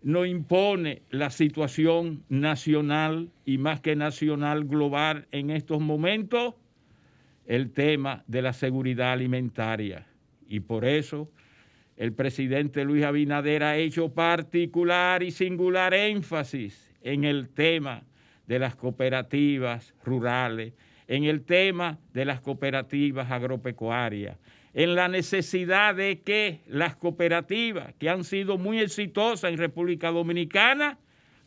nos 0.00 0.26
impone 0.26 1.02
la 1.10 1.28
situación 1.28 2.24
nacional 2.30 3.30
y 3.44 3.58
más 3.58 3.82
que 3.82 3.94
nacional 3.94 4.64
global 4.64 5.28
en 5.32 5.50
estos 5.50 5.82
momentos? 5.82 6.54
El 7.46 7.70
tema 7.72 8.24
de 8.26 8.42
la 8.42 8.52
seguridad 8.52 9.12
alimentaria. 9.12 10.06
Y 10.48 10.60
por 10.60 10.84
eso 10.84 11.30
el 11.96 12.12
presidente 12.12 12.84
Luis 12.84 13.04
Abinader 13.04 13.62
ha 13.62 13.76
hecho 13.76 14.12
particular 14.12 15.22
y 15.22 15.30
singular 15.30 15.94
énfasis 15.94 16.90
en 17.02 17.24
el 17.24 17.48
tema 17.48 18.02
de 18.46 18.58
las 18.58 18.74
cooperativas 18.76 19.94
rurales, 20.04 20.72
en 21.06 21.24
el 21.24 21.42
tema 21.42 21.98
de 22.12 22.24
las 22.24 22.40
cooperativas 22.40 23.30
agropecuarias, 23.30 24.38
en 24.74 24.94
la 24.94 25.08
necesidad 25.08 25.94
de 25.94 26.20
que 26.20 26.60
las 26.66 26.96
cooperativas 26.96 27.94
que 27.94 28.08
han 28.08 28.24
sido 28.24 28.56
muy 28.56 28.80
exitosas 28.80 29.52
en 29.52 29.58
República 29.58 30.10
Dominicana, 30.10 30.98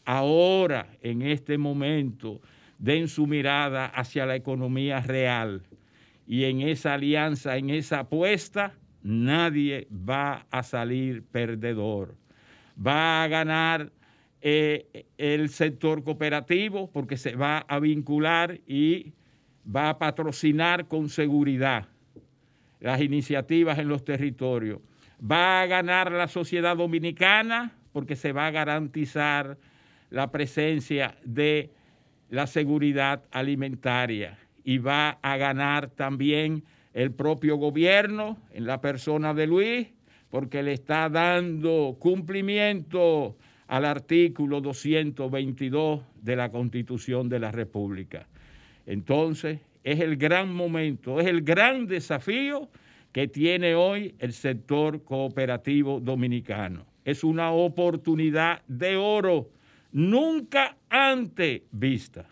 ahora, 0.06 0.88
en 1.02 1.22
este 1.24 1.58
momento, 1.58 2.42
den 2.78 3.08
su 3.08 3.26
mirada 3.26 3.88
hacia 3.88 4.26
la 4.26 4.36
economía 4.36 5.00
real. 5.00 5.64
Y 6.28 6.46
en 6.46 6.62
esa 6.62 6.96
alianza, 6.96 7.58
en 7.58 7.70
esa 7.70 8.00
apuesta, 8.00 8.74
nadie 9.04 9.88
va 9.92 10.48
a 10.50 10.64
salir 10.64 11.24
perdedor. 11.24 12.16
Va 12.86 13.24
a 13.24 13.28
ganar 13.28 13.92
eh, 14.42 15.06
el 15.18 15.50
sector 15.50 16.04
cooperativo 16.04 16.90
porque 16.92 17.18
se 17.18 17.36
va 17.36 17.60
a 17.60 17.80
vincular 17.80 18.60
y 18.68 19.14
va 19.74 19.90
a 19.90 20.00
patrocinar 20.00 20.88
con 20.88 21.10
seguridad 21.10 21.88
las 22.80 23.02
iniciativas 23.02 23.80
en 23.80 23.88
los 23.88 24.04
territorios. 24.04 24.80
Va 25.20 25.62
a 25.62 25.68
ganar 25.68 26.12
la 26.12 26.28
sociedad 26.28 26.76
dominicana 26.76 27.72
porque 27.94 28.16
se 28.16 28.34
va 28.34 28.48
a 28.48 28.52
garantizar 28.52 29.58
la 30.10 30.32
presencia 30.32 31.16
de 31.24 31.72
la 32.30 32.48
seguridad 32.48 33.24
alimentaria 33.32 34.38
y 34.66 34.80
va 34.80 35.20
a 35.22 35.38
ganar 35.38 35.92
también 35.92 36.64
el 36.94 37.12
propio 37.12 37.56
gobierno 37.56 38.38
en 38.52 38.66
la 38.66 38.82
persona 38.82 39.34
de 39.34 39.48
Luis 39.48 39.88
porque 40.30 40.64
le 40.64 40.74
está 40.74 41.08
dando 41.08 41.96
cumplimiento 42.00 43.38
al 43.68 43.86
artículo 43.86 44.60
222 44.60 46.02
de 46.22 46.36
la 46.36 46.50
Constitución 46.50 47.30
de 47.30 47.40
la 47.40 47.52
República. 47.52 48.28
Entonces, 48.86 49.60
es 49.84 50.00
el 50.00 50.18
gran 50.18 50.54
momento, 50.54 51.20
es 51.20 51.28
el 51.28 51.42
gran 51.42 51.86
desafío 51.86 52.70
que 53.12 53.28
tiene 53.28 53.76
hoy 53.76 54.16
el 54.20 54.34
sector 54.34 55.04
cooperativo 55.04 56.00
dominicano. 56.00 56.86
Es 57.06 57.24
una 57.24 57.52
oportunidad 57.52 58.64
de 58.68 58.98
oro 58.98 59.52
nunca 59.92 60.76
antes 60.90 61.62
vista. 61.72 62.26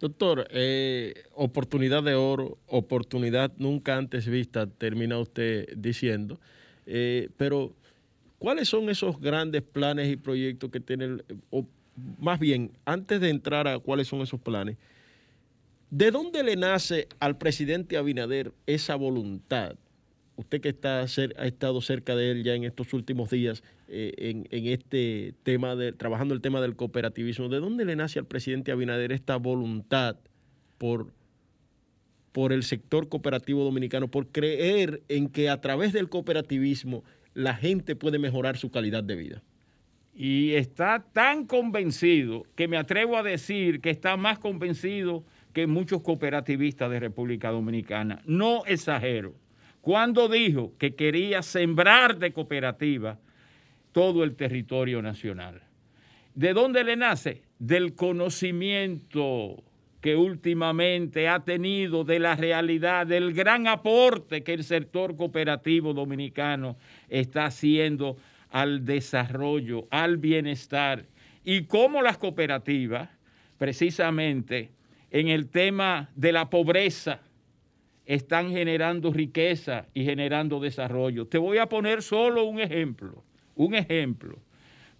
Doctor, 0.00 0.46
eh, 0.50 1.24
oportunidad 1.34 2.02
de 2.02 2.14
oro, 2.14 2.58
oportunidad 2.66 3.52
nunca 3.58 3.96
antes 3.96 4.26
vista, 4.26 4.66
termina 4.66 5.18
usted 5.18 5.76
diciendo, 5.76 6.38
eh, 6.86 7.30
pero 7.36 7.72
¿cuáles 8.38 8.68
son 8.68 8.88
esos 8.90 9.20
grandes 9.20 9.62
planes 9.62 10.08
y 10.08 10.16
proyectos 10.16 10.70
que 10.70 10.78
tiene, 10.78 11.18
o 11.50 11.66
más 12.20 12.38
bien, 12.38 12.70
antes 12.84 13.20
de 13.20 13.28
entrar 13.28 13.66
a 13.66 13.78
cuáles 13.80 14.06
son 14.06 14.20
esos 14.20 14.40
planes, 14.40 14.76
¿De 15.90 16.10
dónde 16.10 16.42
le 16.42 16.54
nace 16.54 17.08
al 17.18 17.38
presidente 17.38 17.96
Abinader 17.96 18.52
esa 18.66 18.94
voluntad? 18.94 19.76
Usted 20.38 20.60
que 20.60 20.68
está 20.68 21.00
ha 21.00 21.46
estado 21.46 21.80
cerca 21.80 22.14
de 22.14 22.30
él 22.30 22.44
ya 22.44 22.54
en 22.54 22.62
estos 22.62 22.92
últimos 22.94 23.28
días 23.28 23.64
eh, 23.88 24.44
en, 24.52 24.66
este 24.68 25.34
tema 25.42 25.74
de 25.74 25.92
trabajando 25.92 26.32
el 26.32 26.40
tema 26.40 26.60
del 26.60 26.76
cooperativismo, 26.76 27.48
¿de 27.48 27.58
dónde 27.58 27.84
le 27.84 27.96
nace 27.96 28.20
al 28.20 28.24
presidente 28.24 28.70
Abinader 28.70 29.10
esta 29.10 29.36
voluntad 29.36 30.16
por, 30.78 31.12
por 32.30 32.52
el 32.52 32.62
sector 32.62 33.08
cooperativo 33.08 33.64
dominicano, 33.64 34.06
por 34.06 34.28
creer 34.28 35.02
en 35.08 35.28
que 35.28 35.48
a 35.48 35.60
través 35.60 35.92
del 35.92 36.08
cooperativismo 36.08 37.02
la 37.34 37.54
gente 37.54 37.96
puede 37.96 38.20
mejorar 38.20 38.58
su 38.58 38.70
calidad 38.70 39.02
de 39.02 39.16
vida? 39.16 39.42
Y 40.14 40.52
está 40.52 41.04
tan 41.12 41.46
convencido 41.46 42.44
que 42.54 42.68
me 42.68 42.76
atrevo 42.76 43.16
a 43.16 43.24
decir 43.24 43.80
que 43.80 43.90
está 43.90 44.16
más 44.16 44.38
convencido 44.38 45.24
que 45.52 45.66
muchos 45.66 46.00
cooperativistas 46.02 46.92
de 46.92 47.00
República 47.00 47.50
Dominicana. 47.50 48.22
No 48.24 48.64
exagero. 48.66 49.34
Cuando 49.88 50.28
dijo 50.28 50.74
que 50.76 50.94
quería 50.94 51.40
sembrar 51.40 52.18
de 52.18 52.34
cooperativa 52.34 53.18
todo 53.92 54.22
el 54.22 54.36
territorio 54.36 55.00
nacional. 55.00 55.62
¿De 56.34 56.52
dónde 56.52 56.84
le 56.84 56.94
nace? 56.94 57.40
Del 57.58 57.94
conocimiento 57.94 59.62
que 60.02 60.14
últimamente 60.14 61.26
ha 61.26 61.40
tenido 61.40 62.04
de 62.04 62.18
la 62.18 62.36
realidad, 62.36 63.06
del 63.06 63.32
gran 63.32 63.66
aporte 63.66 64.42
que 64.42 64.52
el 64.52 64.64
sector 64.64 65.16
cooperativo 65.16 65.94
dominicano 65.94 66.76
está 67.08 67.46
haciendo 67.46 68.18
al 68.50 68.84
desarrollo, 68.84 69.86
al 69.90 70.18
bienestar, 70.18 71.06
y 71.46 71.64
cómo 71.64 72.02
las 72.02 72.18
cooperativas, 72.18 73.08
precisamente, 73.56 74.70
en 75.10 75.28
el 75.28 75.48
tema 75.48 76.10
de 76.14 76.32
la 76.32 76.50
pobreza 76.50 77.22
están 78.08 78.50
generando 78.50 79.12
riqueza 79.12 79.84
y 79.92 80.02
generando 80.02 80.60
desarrollo. 80.60 81.26
Te 81.26 81.36
voy 81.36 81.58
a 81.58 81.68
poner 81.68 82.02
solo 82.02 82.44
un 82.44 82.58
ejemplo, 82.58 83.22
un 83.54 83.74
ejemplo, 83.74 84.38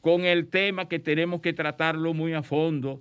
con 0.03 0.27
el 0.27 0.49
tema 0.49 0.89
que 0.89 0.99
tenemos 0.99 1.41
que 1.41 1.55
tratarlo 1.55 2.13
muy 2.13 2.35
a 2.35 2.43
fondo 2.43 3.01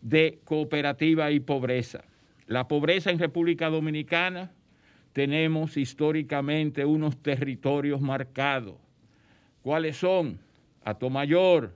de 0.00 0.38
cooperativa 0.44 1.32
y 1.32 1.40
pobreza. 1.40 2.04
La 2.46 2.68
pobreza 2.68 3.10
en 3.10 3.18
República 3.18 3.68
Dominicana 3.68 4.52
tenemos 5.12 5.76
históricamente 5.76 6.84
unos 6.84 7.20
territorios 7.20 8.00
marcados. 8.00 8.76
¿Cuáles 9.62 9.96
son? 9.96 10.38
Atomayor, 10.84 11.74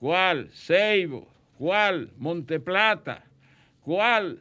¿cuál? 0.00 0.48
Ceibo, 0.54 1.28
¿cuál? 1.58 2.10
Monteplata, 2.16 3.24
¿Cuál? 3.82 4.38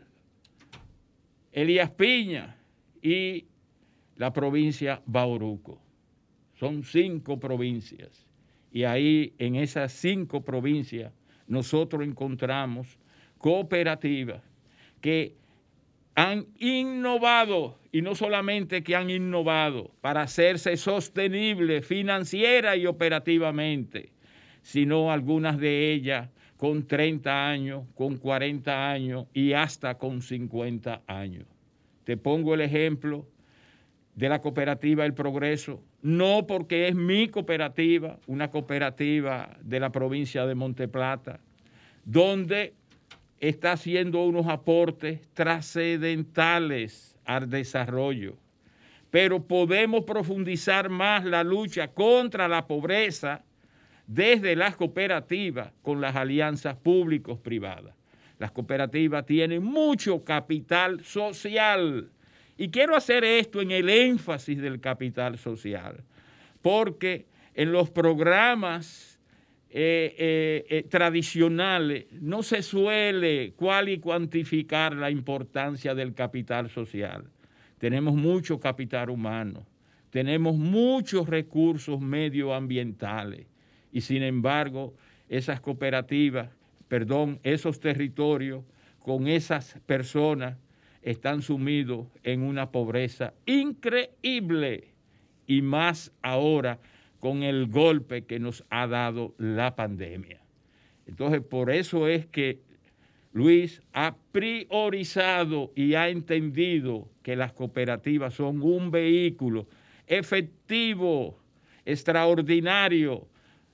Elías 1.54 1.92
Piña 1.92 2.58
y 3.02 3.46
la 4.18 4.34
provincia 4.34 5.02
Bauruco. 5.06 5.80
Son 6.56 6.84
cinco 6.84 7.39
provincias. 7.39 8.28
Y 8.72 8.84
ahí, 8.84 9.34
en 9.38 9.56
esas 9.56 9.94
cinco 9.94 10.44
provincias, 10.44 11.13
nosotros 11.48 12.04
encontramos 12.04 12.98
cooperativas 13.38 14.42
que 15.00 15.36
han 16.16 16.48
innovado, 16.60 17.78
y 17.92 18.02
no 18.02 18.16
solamente 18.16 18.84
que 18.84 18.96
han 18.96 19.10
innovado 19.10 19.92
para 20.02 20.24
hacerse 20.24 20.78
sostenibles 20.78 21.86
financiera 21.86 22.76
y 22.76 22.86
operativamente, 22.86 24.12
sino 24.62 25.12
algunas 25.12 25.60
de 25.60 25.92
ellas 25.92 26.30
con 26.63 26.88
30 26.88 27.49
años, 27.49 27.84
con 27.93 28.15
40 28.15 28.89
años 28.89 29.26
y 29.34 29.52
hasta 29.52 29.97
con 29.97 30.21
50 30.21 31.02
años. 31.08 31.43
Te 32.06 32.15
pongo 32.15 32.54
el 32.54 32.62
ejemplo 32.62 33.28
de 34.15 34.30
la 34.30 34.39
cooperativa 34.39 35.06
El 35.06 35.13
Progreso, 35.13 35.84
no 36.02 36.47
porque 36.47 36.88
es 36.88 36.95
mi 36.95 37.28
cooperativa, 37.28 38.17
una 38.28 38.49
cooperativa 38.49 39.58
de 39.62 39.82
la 39.82 39.91
provincia 39.91 40.45
de 40.45 40.56
Monteplata, 40.56 41.41
donde 42.06 42.73
está 43.41 43.73
haciendo 43.73 44.23
unos 44.23 44.47
aportes 44.47 45.19
trascendentales 45.34 47.17
al 47.26 47.49
desarrollo. 47.49 48.38
Pero 49.12 49.43
podemos 49.43 50.06
profundizar 50.06 50.88
más 50.88 51.26
la 51.26 51.43
lucha 51.43 51.89
contra 51.89 52.47
la 52.47 52.67
pobreza 52.67 53.43
desde 54.08 54.56
las 54.56 54.76
cooperativas 54.76 55.72
con 55.82 56.02
las 56.02 56.16
alianzas 56.16 56.76
públicos-privadas. 56.78 57.96
Las 58.39 58.52
cooperativas 58.52 59.26
tienen 59.26 59.63
mucho 59.63 60.24
capital 60.24 61.04
social. 61.04 62.10
Y 62.58 62.70
quiero 62.70 62.96
hacer 62.96 63.24
esto 63.24 63.62
en 63.62 63.72
el 63.72 63.89
énfasis 63.89 64.62
del 64.62 64.80
capital 64.80 65.38
social, 65.38 66.04
porque 66.62 67.26
en 67.56 67.72
los 67.72 67.89
programas 67.89 69.20
eh, 69.70 70.13
eh, 70.18 70.66
eh, 70.70 70.84
tradicionales 70.84 72.06
no 72.12 72.44
se 72.44 72.62
suele 72.62 73.54
cual 73.56 73.89
y 73.89 74.00
cuantificar 74.00 74.94
la 74.94 75.10
importancia 75.10 75.96
del 75.96 76.13
capital 76.13 76.70
social. 76.70 77.30
Tenemos 77.80 78.13
mucho 78.13 78.60
capital 78.60 79.10
humano, 79.10 79.66
tenemos 80.12 80.56
muchos 80.56 81.28
recursos 81.28 82.00
medioambientales 82.00 83.48
y 83.94 84.02
sin 84.02 84.24
embargo 84.24 84.94
esas 85.30 85.62
cooperativas, 85.62 86.50
perdón, 86.90 87.40
esos 87.44 87.80
territorios 87.80 88.66
con 89.00 89.28
esas 89.28 89.80
personas 89.86 90.58
están 91.02 91.42
sumidos 91.42 92.08
en 92.24 92.42
una 92.42 92.72
pobreza 92.72 93.34
increíble 93.46 94.94
y 95.48 95.62
más 95.62 96.12
ahora 96.22 96.80
con 97.20 97.44
el 97.44 97.68
golpe 97.68 98.26
que 98.26 98.40
nos 98.40 98.66
ha 98.70 98.88
dado 98.88 99.34
la 99.38 99.76
pandemia. 99.76 100.42
Entonces, 101.06 101.42
por 101.42 101.70
eso 101.70 102.08
es 102.08 102.26
que 102.26 102.60
Luis 103.34 103.82
ha 103.94 104.16
priorizado 104.32 105.72
y 105.76 105.96
ha 105.96 106.10
entendido 106.10 107.10
que 107.22 107.36
las 107.36 107.54
cooperativas 107.54 108.34
son 108.34 108.62
un 108.62 108.92
vehículo 108.92 109.68
efectivo, 110.08 111.38
extraordinario, 111.86 113.28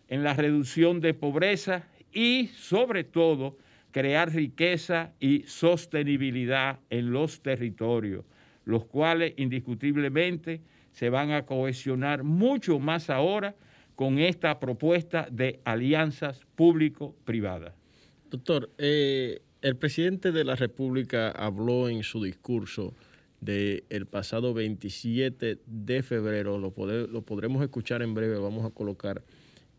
en 0.10 0.24
la 0.24 0.34
reducción 0.34 1.00
de 1.00 1.14
pobreza 1.14 1.88
y 2.12 2.48
sobre 2.48 3.04
todo 3.04 3.58
crear 3.92 4.34
riqueza 4.34 5.14
y 5.20 5.44
sostenibilidad 5.44 6.80
en 6.90 7.12
los 7.12 7.42
territorios, 7.42 8.26
los 8.66 8.86
cuales 8.86 9.34
indiscutiblemente 9.38 10.62
se 10.92 11.10
van 11.10 11.32
a 11.32 11.46
cohesionar 11.46 12.24
mucho 12.24 12.80
más 12.80 13.10
ahora 13.10 13.56
con 13.96 14.20
esta 14.20 14.60
propuesta 14.60 15.28
de 15.32 15.60
alianzas 15.64 16.46
público-privadas. 16.56 17.74
Doctor, 18.30 18.70
eh, 18.78 19.42
el 19.62 19.76
presidente 19.76 20.32
de 20.32 20.44
la 20.44 20.56
República 20.56 21.32
habló 21.32 21.90
en 21.90 22.04
su 22.04 22.24
discurso 22.24 22.94
del 23.42 24.06
pasado 24.10 24.54
27 24.54 25.60
de 25.66 26.04
febrero, 26.04 26.58
lo, 26.58 26.74
lo, 27.08 27.22
podremos 27.22 27.64
escuchar 27.64 28.02
en 28.02 28.14
breve, 28.14 28.38
vamos 28.38 28.66
a 28.66 28.70
colocar 28.70 29.24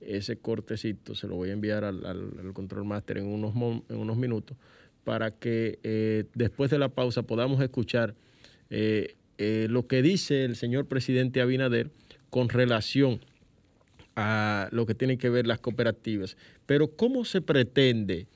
ese 0.01 0.37
cortecito, 0.37 1.15
se 1.15 1.27
lo 1.27 1.37
voy 1.37 1.51
a 1.51 1.53
enviar 1.53 1.85
al, 1.85 2.53
control 2.55 2.85
master 2.85 3.19
en 3.19 3.27
unos, 3.27 3.55
en 3.89 3.97
unos 3.97 4.17
minutos, 4.17 4.57
para 5.05 5.31
que 5.31 5.79
eh, 5.83 6.25
después 6.35 6.71
de 6.71 6.79
la 6.79 6.89
pausa 6.89 7.23
podamos 7.23 7.61
escuchar 7.61 8.15
eh, 8.71 9.15
eh, 9.39 9.67
lo 9.71 9.87
que 9.87 10.03
dice 10.03 10.45
el 10.45 10.57
señor 10.57 10.87
presidente 10.87 11.41
Abinader 11.41 11.91
con 12.29 12.49
relación 12.49 13.21
a 14.17 14.69
lo 14.73 14.87
que 14.87 14.95
tienen 14.95 15.19
que 15.19 15.31
ver 15.31 15.47
las 15.47 15.61
cooperativas. 15.61 16.37
Pero 16.67 16.89
¿cómo 16.89 17.25
se 17.25 17.41
pretende 17.41 18.27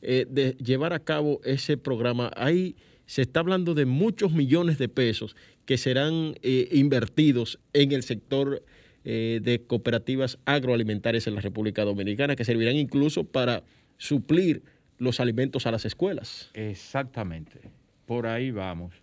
de 0.00 0.56
llevar 0.62 0.92
a 0.92 1.00
cabo 1.00 1.40
ese 1.44 1.76
programa? 1.76 2.30
Ahí 2.36 2.76
se 3.06 3.22
está 3.22 3.40
hablando 3.40 3.74
de 3.74 3.86
muchos 3.86 4.32
millones 4.32 4.78
de 4.78 4.88
pesos 4.88 5.36
que 5.64 5.78
serán 5.78 6.34
invertidos 6.42 7.58
en 7.72 7.92
el 7.92 8.02
sector 8.02 8.62
eh, 9.04 9.40
de 9.42 9.62
cooperativas 9.62 10.38
agroalimentarias 10.44 11.26
en 11.26 11.34
la 11.34 11.40
República 11.40 11.84
Dominicana 11.84 12.36
que 12.36 12.44
servirán 12.44 12.76
incluso 12.76 13.24
para 13.24 13.62
suplir 13.96 14.62
los 14.98 15.20
alimentos 15.20 15.66
a 15.66 15.70
las 15.70 15.84
escuelas. 15.84 16.50
Exactamente, 16.54 17.60
por 18.06 18.26
ahí 18.26 18.50
vamos. 18.50 18.94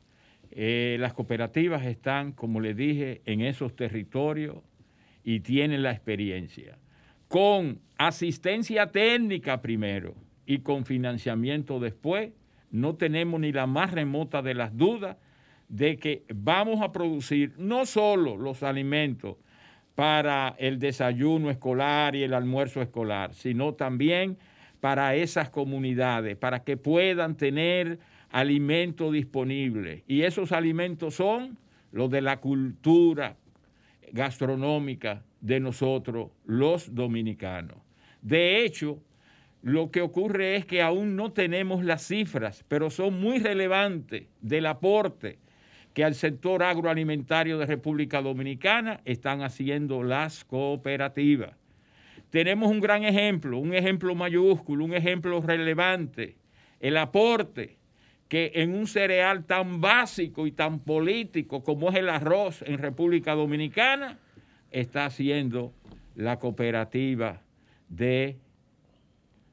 Eh, 0.51 0.97
las 0.99 1.13
cooperativas 1.13 1.86
están, 1.86 2.31
como 2.31 2.60
les 2.60 2.75
dije, 2.75 3.21
en 3.25 3.41
esos 3.41 3.75
territorios 3.75 4.58
y 5.23 5.41
tienen 5.41 5.84
la 5.84 5.91
experiencia. 5.91 6.77
Con 7.27 7.79
asistencia 7.97 8.91
técnica 8.91 9.62
primero 9.62 10.15
y 10.45 10.60
con 10.60 10.86
financiamiento 10.86 11.79
después, 11.79 12.31
no 12.71 12.95
tenemos 12.95 13.39
ni 13.39 13.51
la 13.51 13.67
más 13.67 13.91
remota 13.91 14.41
de 14.41 14.53
las 14.53 14.75
dudas 14.77 15.17
de 15.67 15.97
que 15.97 16.23
vamos 16.34 16.81
a 16.81 16.91
producir 16.91 17.53
no 17.58 17.86
solo 17.86 18.38
los 18.38 18.63
alimentos 18.63 19.38
para 19.95 20.55
el 20.60 20.77
desayuno 20.77 21.49
escolar 21.49 22.15
y 22.15 22.23
el 22.23 22.34
almuerzo 22.34 22.81
escolar, 22.81 23.34
sino 23.34 23.73
también 23.73 24.38
para 24.81 25.15
esas 25.15 25.49
comunidades, 25.49 26.38
para 26.38 26.63
que 26.63 26.77
puedan 26.77 27.38
tener 27.38 27.97
alimento 28.29 29.12
disponible. 29.12 30.03
Y 30.08 30.23
esos 30.23 30.51
alimentos 30.51 31.15
son 31.15 31.58
los 31.91 32.10
de 32.12 32.21
la 32.21 32.41
cultura 32.41 33.38
gastronómica 34.12 35.23
de 35.39 35.60
nosotros, 35.62 36.31
los 36.45 36.93
dominicanos. 36.93 37.77
De 38.21 38.65
hecho, 38.65 38.99
lo 39.62 39.89
que 39.91 40.01
ocurre 40.01 40.58
es 40.58 40.65
que 40.65 40.81
aún 40.81 41.15
no 41.15 41.31
tenemos 41.31 41.84
las 41.84 42.05
cifras, 42.05 42.65
pero 42.67 42.89
son 42.89 43.19
muy 43.19 43.39
relevantes 43.39 44.27
del 44.41 44.65
aporte 44.65 45.39
que 45.95 46.03
al 46.03 46.13
sector 46.13 46.62
agroalimentario 46.62 47.58
de 47.58 47.65
República 47.65 48.21
Dominicana 48.21 48.99
están 49.05 49.41
haciendo 49.41 50.03
las 50.03 50.43
cooperativas. 50.43 51.55
Tenemos 52.29 52.69
un 52.69 52.81
gran 52.81 53.05
ejemplo, 53.05 53.58
un 53.58 53.73
ejemplo 53.73 54.13
mayúsculo, 54.13 54.84
un 54.84 54.93
ejemplo 54.93 55.39
relevante, 55.39 56.36
el 56.81 56.97
aporte 56.97 57.77
que 58.27 58.51
en 58.55 58.75
un 58.75 58.88
cereal 58.88 59.45
tan 59.45 59.79
básico 59.79 60.45
y 60.45 60.51
tan 60.51 60.79
político 60.79 61.63
como 61.63 61.89
es 61.89 61.95
el 61.95 62.10
arroz 62.10 62.62
en 62.63 62.77
República 62.77 63.34
Dominicana, 63.34 64.19
está 64.71 65.05
haciendo 65.05 65.73
la 66.13 66.39
cooperativa 66.39 67.41
de 67.88 68.38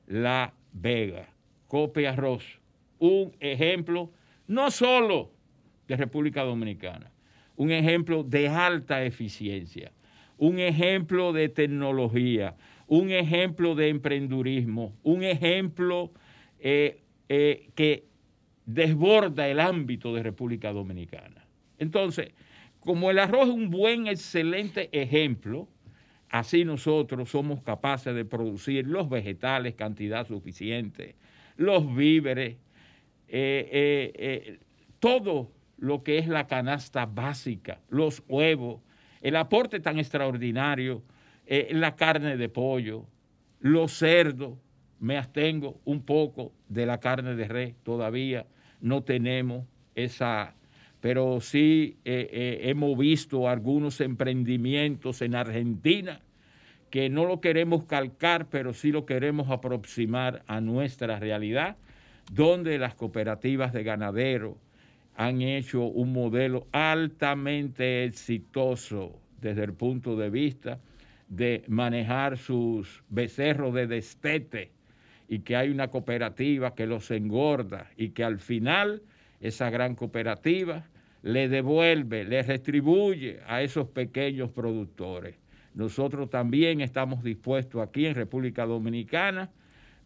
La 0.09 0.55
Vega, 0.72 1.28
Cope 1.68 2.09
Arroz. 2.09 2.61
Un 2.98 3.33
ejemplo 3.38 4.11
no 4.48 4.72
solo 4.72 5.31
de 5.88 5.97
República 5.97 6.42
Dominicana. 6.42 7.11
Un 7.57 7.71
ejemplo 7.71 8.23
de 8.23 8.49
alta 8.49 9.05
eficiencia, 9.05 9.92
un 10.38 10.59
ejemplo 10.59 11.33
de 11.33 11.49
tecnología, 11.49 12.57
un 12.87 13.11
ejemplo 13.11 13.75
de 13.75 13.88
emprendurismo, 13.88 14.95
un 15.03 15.23
ejemplo 15.23 16.11
eh, 16.59 17.01
eh, 17.29 17.68
que 17.75 18.05
desborda 18.66 19.49
el 19.49 19.61
ámbito 19.61 20.14
de 20.14 20.23
República 20.23 20.73
Dominicana. 20.73 21.47
Entonces, 21.79 22.33
como 22.81 23.11
el 23.11 23.18
arroz 23.18 23.49
es 23.49 23.55
un 23.55 23.71
buen, 23.71 24.07
excelente 24.07 24.88
ejemplo, 24.92 25.68
así 26.29 26.64
nosotros 26.64 27.31
somos 27.31 27.62
capaces 27.62 28.14
de 28.14 28.25
producir 28.25 28.87
los 28.87 29.09
vegetales 29.09 29.75
cantidad 29.75 30.27
suficiente, 30.27 31.14
los 31.57 31.95
víveres, 31.95 32.57
eh, 33.29 34.59
todo 34.99 35.51
lo 35.83 36.05
que 36.05 36.18
es 36.18 36.29
la 36.29 36.47
canasta 36.47 37.07
básica, 37.07 37.81
los 37.90 38.23
huevos, 38.29 38.81
el 39.21 39.35
aporte 39.35 39.81
tan 39.81 39.99
extraordinario, 39.99 41.03
eh, 41.45 41.71
la 41.73 41.97
carne 41.97 42.37
de 42.37 42.49
pollo, 42.49 43.05
los 43.59 43.90
cerdos, 43.92 44.57
me 45.01 45.18
abstengo 45.18 45.81
un 45.85 46.03
poco 46.03 46.53
de 46.68 46.87
la 46.87 47.01
carne 47.01 47.35
de 47.35 47.49
res, 47.49 47.75
todavía 47.83 48.47
no 48.81 49.03
tenemos 49.03 49.64
esa, 49.97 50.55
pero 51.01 51.40
sí 51.40 51.97
eh, 52.05 52.29
eh, 52.31 52.61
hemos 52.71 52.97
visto 52.97 53.49
algunos 53.49 54.01
emprendimientos 54.01 55.21
en 55.21 55.35
Argentina 55.35 56.21
que 56.90 57.09
no 57.09 57.27
lo 57.27 57.40
queremos 57.40 57.87
calcar, 57.87 58.47
pero 58.49 58.73
sí 58.73 58.92
lo 58.92 59.05
queremos 59.05 59.51
aproximar 59.51 60.45
a 60.47 60.61
nuestra 60.61 61.18
realidad, 61.18 61.77
donde 62.31 62.79
las 62.79 62.95
cooperativas 62.95 63.73
de 63.73 63.83
ganaderos, 63.83 64.55
han 65.16 65.42
hecho 65.42 65.83
un 65.85 66.12
modelo 66.12 66.66
altamente 66.72 68.05
exitoso 68.05 69.18
desde 69.40 69.64
el 69.64 69.75
punto 69.75 70.16
de 70.16 70.31
vista 70.31 70.79
de 71.29 71.64
manejar 71.68 72.38
sus 72.38 73.03
becerros 73.09 73.75
de 73.75 73.87
destete 73.87 74.70
y 75.29 75.40
que 75.40 75.57
hay 75.57 75.70
una 75.70 75.88
cooperativa 75.88 76.75
que 76.75 76.87
los 76.87 77.11
engorda 77.11 77.90
y 77.96 78.11
que 78.11 78.25
al 78.25 78.38
final 78.38 79.03
esa 79.40 79.70
gran 79.70 79.94
cooperativa 79.94 80.87
le 81.22 81.48
devuelve, 81.48 82.25
le 82.25 82.42
retribuye 82.42 83.40
a 83.46 83.62
esos 83.62 83.88
pequeños 83.88 84.51
productores. 84.51 85.37
Nosotros 85.75 86.29
también 86.29 86.81
estamos 86.81 87.22
dispuestos 87.22 87.81
aquí 87.81 88.07
en 88.07 88.14
República 88.14 88.66
Dominicana 88.66 89.51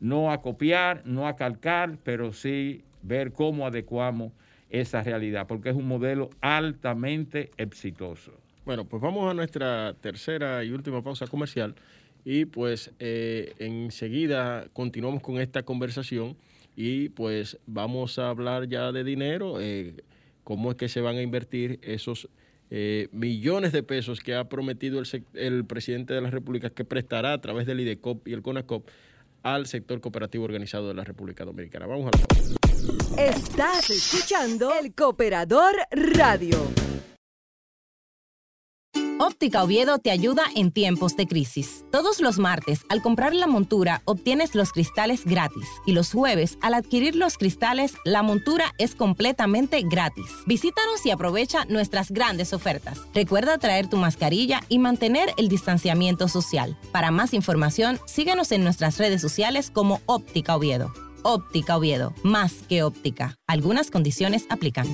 no 0.01 0.31
a 0.31 0.43
copiar, 0.43 1.03
no 1.05 1.27
a 1.27 1.37
calcar, 1.37 1.99
pero 2.03 2.33
sí 2.33 2.85
ver 3.03 3.33
cómo 3.33 3.67
adecuamos 3.67 4.33
esa 4.71 5.03
realidad, 5.03 5.47
porque 5.47 5.71
es 5.71 5.77
un 5.77 5.87
modelo 5.87 6.31
altamente 6.41 7.51
exitoso. 7.57 8.33
Bueno, 8.65 8.85
pues 8.85 9.01
vamos 9.01 9.31
a 9.31 9.35
nuestra 9.35 9.95
tercera 10.01 10.65
y 10.65 10.71
última 10.73 11.03
pausa 11.03 11.27
comercial 11.27 11.77
y 12.25 12.47
pues 12.47 12.91
eh, 12.99 13.55
enseguida 13.61 14.67
continuamos 14.73 15.23
con 15.23 15.39
esta 15.39 15.63
conversación 15.63 16.37
y 16.75 17.11
pues 17.11 17.59
vamos 17.67 18.19
a 18.19 18.29
hablar 18.29 18.69
ya 18.69 18.91
de 18.91 19.05
dinero, 19.05 19.61
eh, 19.61 19.95
cómo 20.43 20.73
es 20.73 20.77
que 20.77 20.89
se 20.89 21.01
van 21.01 21.17
a 21.17 21.23
invertir 21.23 21.79
esos 21.83 22.29
eh, 22.71 23.07
millones 23.13 23.71
de 23.71 23.85
pesos 23.85 24.19
que 24.19 24.35
ha 24.35 24.49
prometido 24.49 24.99
el, 24.99 25.25
el, 25.35 25.65
presidente 25.65 26.15
de 26.15 26.21
la 26.21 26.31
República 26.31 26.69
que 26.71 26.85
prestará 26.85 27.33
a 27.33 27.41
través 27.41 27.65
del 27.67 27.79
IDECOP 27.79 28.27
y 28.27 28.33
el 28.33 28.43
CONACOP 28.43 28.89
al 29.45 29.67
sector 29.67 30.01
cooperativo 30.01 30.45
organizado 30.45 30.89
de 30.89 30.95
la 30.95 31.05
República 31.05 31.45
Dominicana. 31.45 31.87
Vamos 31.87 32.13
a 32.13 32.19
la 32.19 32.56
Estás 33.19 33.91
escuchando 33.91 34.73
el 34.75 34.95
Cooperador 34.95 35.75
Radio. 35.91 36.59
Óptica 39.19 39.65
Oviedo 39.65 39.99
te 39.99 40.11
ayuda 40.11 40.45
en 40.55 40.71
tiempos 40.71 41.17
de 41.17 41.27
crisis. 41.27 41.87
Todos 41.91 42.21
los 42.21 42.39
martes, 42.39 42.83
al 42.91 43.01
comprar 43.01 43.35
la 43.35 43.47
montura, 43.47 44.03
obtienes 44.05 44.55
los 44.55 44.73
cristales 44.73 45.25
gratis. 45.25 45.67
Y 45.87 45.93
los 45.93 46.13
jueves, 46.13 46.59
al 46.61 46.75
adquirir 46.75 47.17
los 47.17 47.39
cristales, 47.39 47.95
la 48.05 48.23
montura 48.23 48.75
es 48.77 48.95
completamente 48.95 49.81
gratis. 49.83 50.27
Visítanos 50.47 51.07
y 51.07 51.11
aprovecha 51.11 51.65
nuestras 51.65 52.11
grandes 52.11 52.53
ofertas. 52.53 53.07
Recuerda 53.15 53.57
traer 53.57 53.89
tu 53.89 53.97
mascarilla 53.97 54.61
y 54.69 54.79
mantener 54.79 55.31
el 55.39 55.49
distanciamiento 55.49 56.29
social. 56.29 56.77
Para 56.93 57.11
más 57.11 57.33
información, 57.33 57.99
síguenos 58.07 58.53
en 58.53 58.65
nuestras 58.65 58.99
redes 58.99 59.23
sociales 59.23 59.71
como 59.71 60.01
Óptica 60.05 60.55
Oviedo. 60.55 60.93
Óptica 61.29 61.77
Oviedo, 61.77 62.15
más 62.23 62.63
que 62.69 62.85
óptica. 62.85 63.35
Algunas 63.49 63.91
condiciones 63.91 64.47
aplican. 64.49 64.87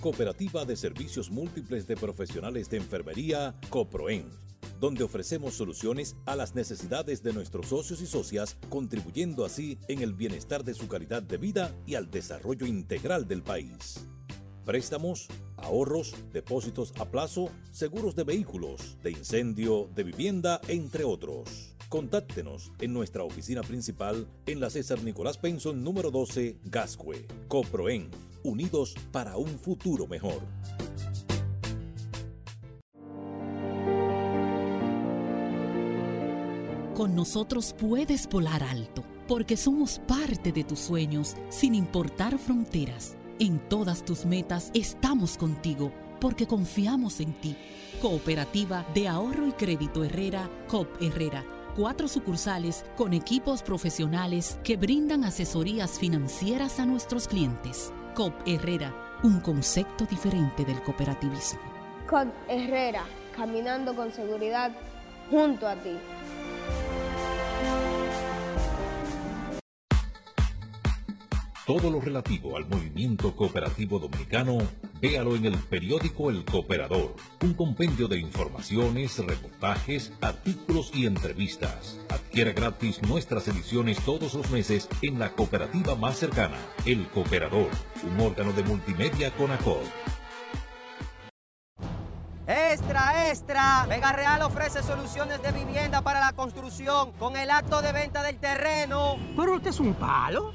Cooperativa 0.00 0.64
de 0.64 0.74
Servicios 0.74 1.30
Múltiples 1.30 1.86
de 1.86 1.96
Profesionales 1.96 2.68
de 2.68 2.78
Enfermería, 2.78 3.54
COPROEN 3.70 4.28
donde 4.80 5.02
ofrecemos 5.02 5.54
soluciones 5.54 6.16
a 6.24 6.36
las 6.36 6.54
necesidades 6.54 7.22
de 7.22 7.32
nuestros 7.32 7.66
socios 7.66 8.00
y 8.00 8.06
socias, 8.06 8.56
contribuyendo 8.68 9.44
así 9.44 9.76
en 9.88 10.02
el 10.02 10.14
bienestar 10.14 10.62
de 10.62 10.74
su 10.74 10.86
calidad 10.86 11.22
de 11.22 11.36
vida 11.36 11.74
y 11.84 11.96
al 11.96 12.10
desarrollo 12.10 12.64
integral 12.64 13.26
del 13.26 13.42
país. 13.42 14.06
Préstamos, 14.68 15.28
ahorros, 15.56 16.14
depósitos 16.30 16.92
a 16.98 17.06
plazo, 17.06 17.48
seguros 17.70 18.14
de 18.14 18.24
vehículos, 18.24 18.98
de 19.02 19.12
incendio, 19.12 19.88
de 19.94 20.04
vivienda, 20.04 20.60
entre 20.68 21.04
otros. 21.04 21.74
Contáctenos 21.88 22.70
en 22.78 22.92
nuestra 22.92 23.24
oficina 23.24 23.62
principal 23.62 24.28
en 24.44 24.60
la 24.60 24.68
César 24.68 25.02
Nicolás 25.02 25.38
Penson 25.38 25.82
número 25.82 26.10
12, 26.10 26.58
Gascue. 26.64 27.26
Coproen, 27.48 28.10
unidos 28.42 28.94
para 29.10 29.38
un 29.38 29.58
futuro 29.58 30.06
mejor. 30.06 30.42
Con 36.94 37.14
nosotros 37.14 37.74
puedes 37.80 38.28
volar 38.28 38.62
alto, 38.62 39.02
porque 39.28 39.56
somos 39.56 39.98
parte 40.00 40.52
de 40.52 40.62
tus 40.62 40.80
sueños, 40.80 41.36
sin 41.48 41.74
importar 41.74 42.38
fronteras. 42.38 43.16
En 43.40 43.58
todas 43.68 44.04
tus 44.04 44.24
metas 44.26 44.70
estamos 44.74 45.36
contigo, 45.36 45.92
porque 46.20 46.46
confiamos 46.46 47.20
en 47.20 47.32
ti. 47.34 47.56
Cooperativa 48.02 48.84
de 48.94 49.08
Ahorro 49.08 49.46
y 49.46 49.52
Crédito 49.52 50.04
Herrera, 50.04 50.50
COP 50.68 51.00
Herrera 51.00 51.44
cuatro 51.78 52.08
sucursales 52.08 52.84
con 52.96 53.12
equipos 53.12 53.62
profesionales 53.62 54.58
que 54.64 54.76
brindan 54.76 55.22
asesorías 55.22 56.00
financieras 56.00 56.80
a 56.80 56.86
nuestros 56.86 57.28
clientes. 57.28 57.92
COP 58.16 58.34
Herrera, 58.46 58.92
un 59.22 59.38
concepto 59.38 60.04
diferente 60.04 60.64
del 60.64 60.82
cooperativismo. 60.82 61.60
COP 62.10 62.26
Herrera, 62.48 63.04
caminando 63.36 63.94
con 63.94 64.10
seguridad 64.10 64.72
junto 65.30 65.68
a 65.68 65.76
ti. 65.76 65.96
Todo 71.68 71.90
lo 71.90 72.00
relativo 72.00 72.56
al 72.56 72.66
movimiento 72.66 73.36
cooperativo 73.36 73.98
dominicano, 73.98 74.56
véalo 75.02 75.36
en 75.36 75.44
el 75.44 75.58
periódico 75.58 76.30
El 76.30 76.42
Cooperador, 76.46 77.14
un 77.42 77.52
compendio 77.52 78.08
de 78.08 78.18
informaciones, 78.18 79.18
reportajes, 79.18 80.10
artículos 80.22 80.90
y 80.94 81.04
entrevistas. 81.04 82.00
Adquiera 82.08 82.52
gratis 82.52 83.02
nuestras 83.02 83.48
ediciones 83.48 84.00
todos 84.00 84.32
los 84.32 84.50
meses 84.50 84.88
en 85.02 85.18
la 85.18 85.32
cooperativa 85.32 85.94
más 85.94 86.16
cercana, 86.16 86.56
El 86.86 87.06
Cooperador, 87.08 87.68
un 88.02 88.18
órgano 88.18 88.54
de 88.54 88.62
multimedia 88.62 89.30
con 89.32 89.50
ACOD. 89.50 89.84
Extra, 92.46 93.28
extra. 93.28 93.84
Vega 93.86 94.12
Real 94.12 94.40
ofrece 94.40 94.82
soluciones 94.82 95.42
de 95.42 95.52
vivienda 95.52 96.00
para 96.00 96.18
la 96.18 96.32
construcción 96.32 97.12
con 97.18 97.36
el 97.36 97.50
acto 97.50 97.82
de 97.82 97.92
venta 97.92 98.22
del 98.22 98.38
terreno. 98.38 99.18
Pero 99.36 99.56
este 99.56 99.68
es 99.68 99.80
un 99.80 99.92
palo. 99.92 100.54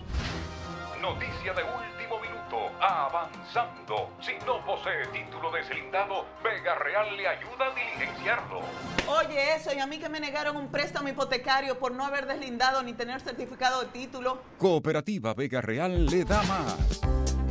Noticia 1.04 1.54
de 1.54 1.62
último 1.63 2.18
minuto. 2.22 2.72
Avanzando. 2.80 4.12
Si 4.22 4.32
no 4.46 4.63
posee 4.66 5.06
título 5.12 5.52
deslindado, 5.52 6.26
Vega 6.42 6.76
Real 6.76 7.18
le 7.18 7.28
ayuda 7.28 7.66
a 7.66 7.72
diligenciarlo. 7.76 8.62
Oye, 9.10 9.54
eso, 9.54 9.74
y 9.76 9.80
a 9.80 9.86
mí 9.86 10.00
que 10.00 10.08
me 10.08 10.22
negaron 10.22 10.56
un 10.56 10.70
préstamo 10.70 11.10
hipotecario 11.10 11.78
por 11.78 11.92
no 11.92 12.06
haber 12.06 12.26
deslindado 12.26 12.82
ni 12.84 12.94
tener 12.94 13.20
certificado 13.20 13.82
de 13.82 13.88
título. 13.88 14.42
Cooperativa 14.58 15.34
Vega 15.34 15.60
Real 15.60 16.06
le 16.06 16.24
da 16.24 16.42
más. 16.44 17.02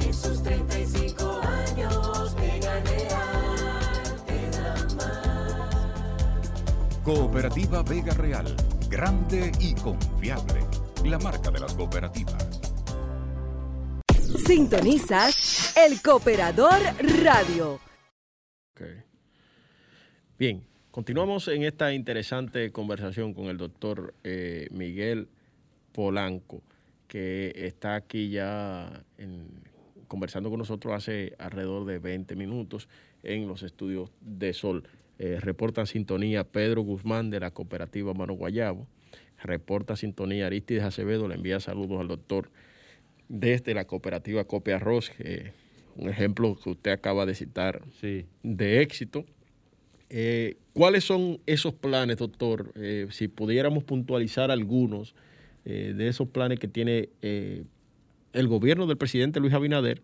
Esos 0.01 0.43
35 0.43 1.43
años, 1.43 2.35
Vega 2.37 2.81
Real 2.81 4.25
te 4.27 4.51
da 4.51 4.75
más. 4.97 5.69
Cooperativa 7.05 7.83
Vega 7.83 8.15
Real. 8.15 8.57
Grande 8.89 9.53
y 9.61 9.75
confiable. 9.75 10.65
La 11.05 11.19
marca 11.19 11.51
de 11.51 11.61
las 11.61 11.75
cooperativas. 11.75 12.52
Sintonizas 14.37 15.77
El 15.77 16.01
Cooperador 16.01 16.81
Radio. 17.23 17.81
Bien, 20.39 20.65
continuamos 20.91 21.49
en 21.49 21.63
esta 21.63 21.93
interesante 21.93 22.73
conversación 22.73 23.35
con 23.35 23.47
el 23.47 23.59
doctor 23.59 24.15
eh, 24.25 24.69
Miguel 24.71 25.29
Polanco, 25.93 26.63
que 27.07 27.53
está 27.55 27.95
aquí 27.95 28.31
ya 28.31 29.05
en, 29.19 29.49
conversando 30.09 30.51
con 30.51 30.59
nosotros 30.59 30.95
hace 30.95 31.35
alrededor 31.39 31.85
de 31.85 31.99
20 31.99 32.35
minutos 32.35 32.89
en 33.23 33.47
los 33.47 33.63
estudios 33.63 34.11
de 34.21 34.53
Sol. 34.53 34.89
Eh, 35.19 35.39
reporta 35.41 35.87
sintonía 35.87 36.45
Pedro 36.45 36.83
Guzmán 36.83 37.31
de 37.31 37.41
la 37.41 37.53
cooperativa 37.53 38.15
Mano 38.15 38.33
Guayabo. 38.33 38.89
Reporta 39.43 39.95
sintonía 39.95 40.47
Aristides 40.47 40.85
Acevedo, 40.85 41.29
le 41.29 41.35
envía 41.35 41.61
saludos 41.61 42.01
al 42.01 42.09
doctor 42.09 42.51
desde 43.33 43.73
la 43.73 43.87
cooperativa 43.87 44.45
Copia 44.45 44.77
Arroz, 44.77 45.09
que 45.09 45.53
un 45.97 46.11
ejemplo 46.11 46.55
que 46.63 46.69
usted 46.69 46.91
acaba 46.91 47.25
de 47.25 47.35
citar 47.35 47.83
sí. 47.99 48.27
de 48.43 48.83
éxito. 48.83 49.25
Eh, 50.11 50.59
¿Cuáles 50.75 51.05
son 51.05 51.41
esos 51.47 51.73
planes, 51.73 52.19
doctor? 52.19 52.73
Eh, 52.77 53.07
si 53.11 53.29
pudiéramos 53.29 53.85
puntualizar 53.85 54.51
algunos 54.51 55.15
eh, 55.65 55.95
de 55.97 56.09
esos 56.09 56.29
planes 56.29 56.59
que 56.59 56.69
tiene 56.69 57.09
el 57.23 58.49
gobierno 58.49 58.87
del 58.87 58.99
presidente 58.99 59.41
Luis 59.41 59.55
Abinader 59.55 60.03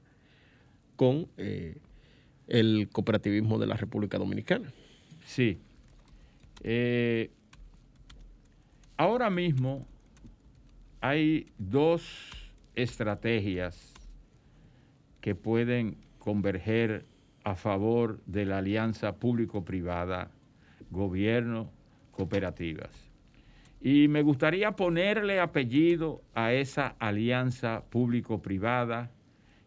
con 0.96 1.28
el 1.36 2.88
cooperativismo 2.90 3.58
de 3.58 3.66
la 3.66 3.76
República 3.76 4.16
Dominicana. 4.16 4.72
Sí. 5.26 5.58
Ahora 8.96 9.28
mismo 9.28 9.86
hay 11.02 11.46
dos 11.58 12.47
estrategias 12.78 13.92
que 15.20 15.34
pueden 15.34 15.96
converger 16.18 17.06
a 17.42 17.54
favor 17.54 18.20
de 18.26 18.44
la 18.44 18.58
alianza 18.58 19.16
público-privada, 19.16 20.30
gobierno, 20.90 21.70
cooperativas. 22.12 22.90
Y 23.80 24.08
me 24.08 24.22
gustaría 24.22 24.72
ponerle 24.72 25.40
apellido 25.40 26.22
a 26.34 26.52
esa 26.52 26.94
alianza 26.98 27.84
público-privada 27.90 29.10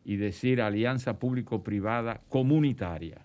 y 0.05 0.15
decir 0.15 0.61
alianza 0.61 1.19
público-privada 1.19 2.21
comunitaria. 2.29 3.21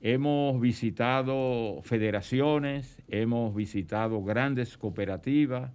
Hemos 0.00 0.60
visitado 0.60 1.80
federaciones, 1.82 3.02
hemos 3.08 3.54
visitado 3.54 4.22
grandes 4.22 4.76
cooperativas, 4.76 5.70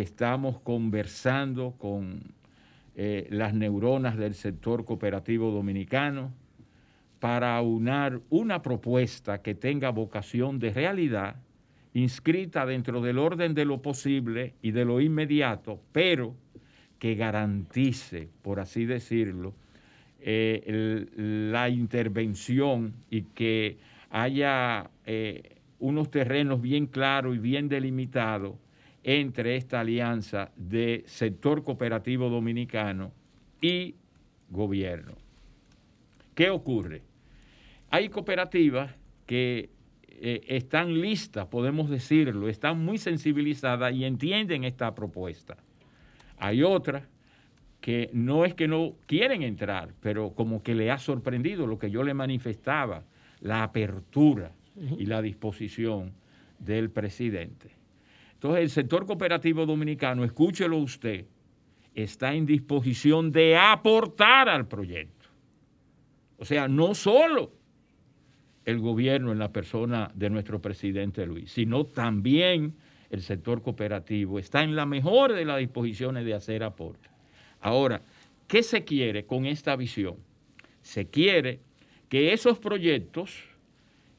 estamos 0.00 0.58
conversando 0.60 1.74
con 1.76 2.22
eh, 2.96 3.26
las 3.30 3.52
neuronas 3.52 4.16
del 4.16 4.32
sector 4.32 4.86
cooperativo 4.86 5.50
dominicano 5.50 6.32
para 7.20 7.60
unar 7.60 8.20
una 8.30 8.62
propuesta 8.62 9.42
que 9.42 9.54
tenga 9.54 9.90
vocación 9.90 10.58
de 10.58 10.70
realidad, 10.72 11.36
inscrita 11.92 12.64
dentro 12.64 13.02
del 13.02 13.18
orden 13.18 13.52
de 13.52 13.66
lo 13.66 13.82
posible 13.82 14.54
y 14.62 14.70
de 14.70 14.86
lo 14.86 14.98
inmediato, 15.00 15.78
pero 15.92 16.34
que 16.98 17.14
garantice, 17.14 18.30
por 18.40 18.60
así 18.60 18.86
decirlo, 18.86 19.52
eh, 20.20 21.06
la 21.52 21.68
intervención 21.68 22.94
y 23.10 23.22
que 23.22 23.76
haya 24.08 24.90
eh, 25.04 25.58
unos 25.80 26.10
terrenos 26.10 26.62
bien 26.62 26.86
claros 26.86 27.36
y 27.36 27.38
bien 27.38 27.68
delimitados 27.68 28.54
entre 29.04 29.56
esta 29.56 29.80
alianza 29.80 30.52
de 30.56 31.04
sector 31.06 31.64
cooperativo 31.64 32.28
dominicano 32.28 33.12
y 33.60 33.96
gobierno. 34.50 35.14
¿Qué 36.34 36.50
ocurre? 36.50 37.02
Hay 37.90 38.08
cooperativas 38.08 38.94
que 39.26 39.70
eh, 40.08 40.44
están 40.48 41.00
listas, 41.00 41.46
podemos 41.46 41.90
decirlo, 41.90 42.48
están 42.48 42.78
muy 42.78 42.98
sensibilizadas 42.98 43.92
y 43.94 44.04
entienden 44.04 44.64
esta 44.64 44.94
propuesta. 44.94 45.56
Hay 46.38 46.62
otras 46.62 47.04
que 47.80 48.10
no 48.12 48.44
es 48.44 48.54
que 48.54 48.68
no 48.68 48.94
quieren 49.06 49.42
entrar, 49.42 49.92
pero 50.00 50.34
como 50.34 50.62
que 50.62 50.74
le 50.74 50.90
ha 50.90 50.98
sorprendido 50.98 51.66
lo 51.66 51.78
que 51.78 51.90
yo 51.90 52.04
le 52.04 52.14
manifestaba, 52.14 53.04
la 53.40 53.64
apertura 53.64 54.52
y 54.96 55.06
la 55.06 55.20
disposición 55.20 56.12
del 56.60 56.90
presidente. 56.90 57.81
Entonces, 58.42 58.62
el 58.64 58.70
sector 58.70 59.06
cooperativo 59.06 59.64
dominicano, 59.64 60.24
escúchelo 60.24 60.76
usted, 60.78 61.26
está 61.94 62.34
en 62.34 62.44
disposición 62.44 63.30
de 63.30 63.56
aportar 63.56 64.48
al 64.48 64.66
proyecto. 64.66 65.28
O 66.38 66.44
sea, 66.44 66.66
no 66.66 66.92
solo 66.96 67.52
el 68.64 68.80
gobierno 68.80 69.30
en 69.30 69.38
la 69.38 69.52
persona 69.52 70.10
de 70.16 70.28
nuestro 70.28 70.60
presidente 70.60 71.24
Luis, 71.24 71.52
sino 71.52 71.84
también 71.84 72.74
el 73.10 73.22
sector 73.22 73.62
cooperativo 73.62 74.40
está 74.40 74.64
en 74.64 74.74
la 74.74 74.86
mejor 74.86 75.34
de 75.34 75.44
las 75.44 75.60
disposiciones 75.60 76.24
de 76.24 76.34
hacer 76.34 76.64
aporte. 76.64 77.08
Ahora, 77.60 78.02
¿qué 78.48 78.64
se 78.64 78.82
quiere 78.82 79.24
con 79.24 79.46
esta 79.46 79.76
visión? 79.76 80.16
Se 80.80 81.06
quiere 81.06 81.60
que 82.08 82.32
esos 82.32 82.58
proyectos 82.58 83.44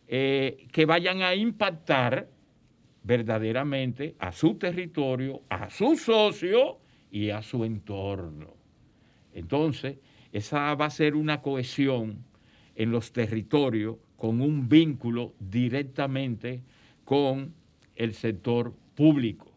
eh, 0.07 0.65
que 0.71 0.85
vayan 0.85 1.23
a 1.23 1.35
impactar 1.35 2.29
verdaderamente 3.03 4.15
a 4.19 4.31
su 4.31 4.55
territorio, 4.55 5.41
a 5.49 5.69
su 5.69 5.95
socio 5.97 6.79
y 7.11 7.29
a 7.29 7.41
su 7.41 7.63
entorno. 7.65 8.53
Entonces, 9.33 9.97
esa 10.31 10.73
va 10.75 10.85
a 10.85 10.89
ser 10.89 11.15
una 11.15 11.41
cohesión 11.41 12.23
en 12.75 12.91
los 12.91 13.11
territorios 13.11 13.97
con 14.15 14.41
un 14.41 14.69
vínculo 14.69 15.33
directamente 15.39 16.61
con 17.03 17.53
el 17.95 18.13
sector 18.13 18.73
público. 18.95 19.51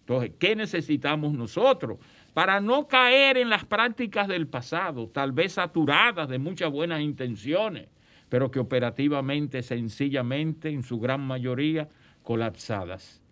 Entonces, 0.00 0.32
¿qué 0.38 0.54
necesitamos 0.54 1.32
nosotros? 1.32 1.98
Para 2.32 2.60
no 2.60 2.88
caer 2.88 3.38
en 3.38 3.48
las 3.48 3.64
prácticas 3.64 4.28
del 4.28 4.46
pasado, 4.46 5.08
tal 5.08 5.32
vez 5.32 5.54
saturadas 5.54 6.28
de 6.28 6.38
muchas 6.38 6.70
buenas 6.70 7.00
intenciones, 7.00 7.88
pero 8.28 8.50
que 8.50 8.60
operativamente, 8.60 9.62
sencillamente, 9.62 10.68
en 10.68 10.82
su 10.82 11.00
gran 11.00 11.20
mayoría, 11.20 11.88
colapsadas. 12.24 13.22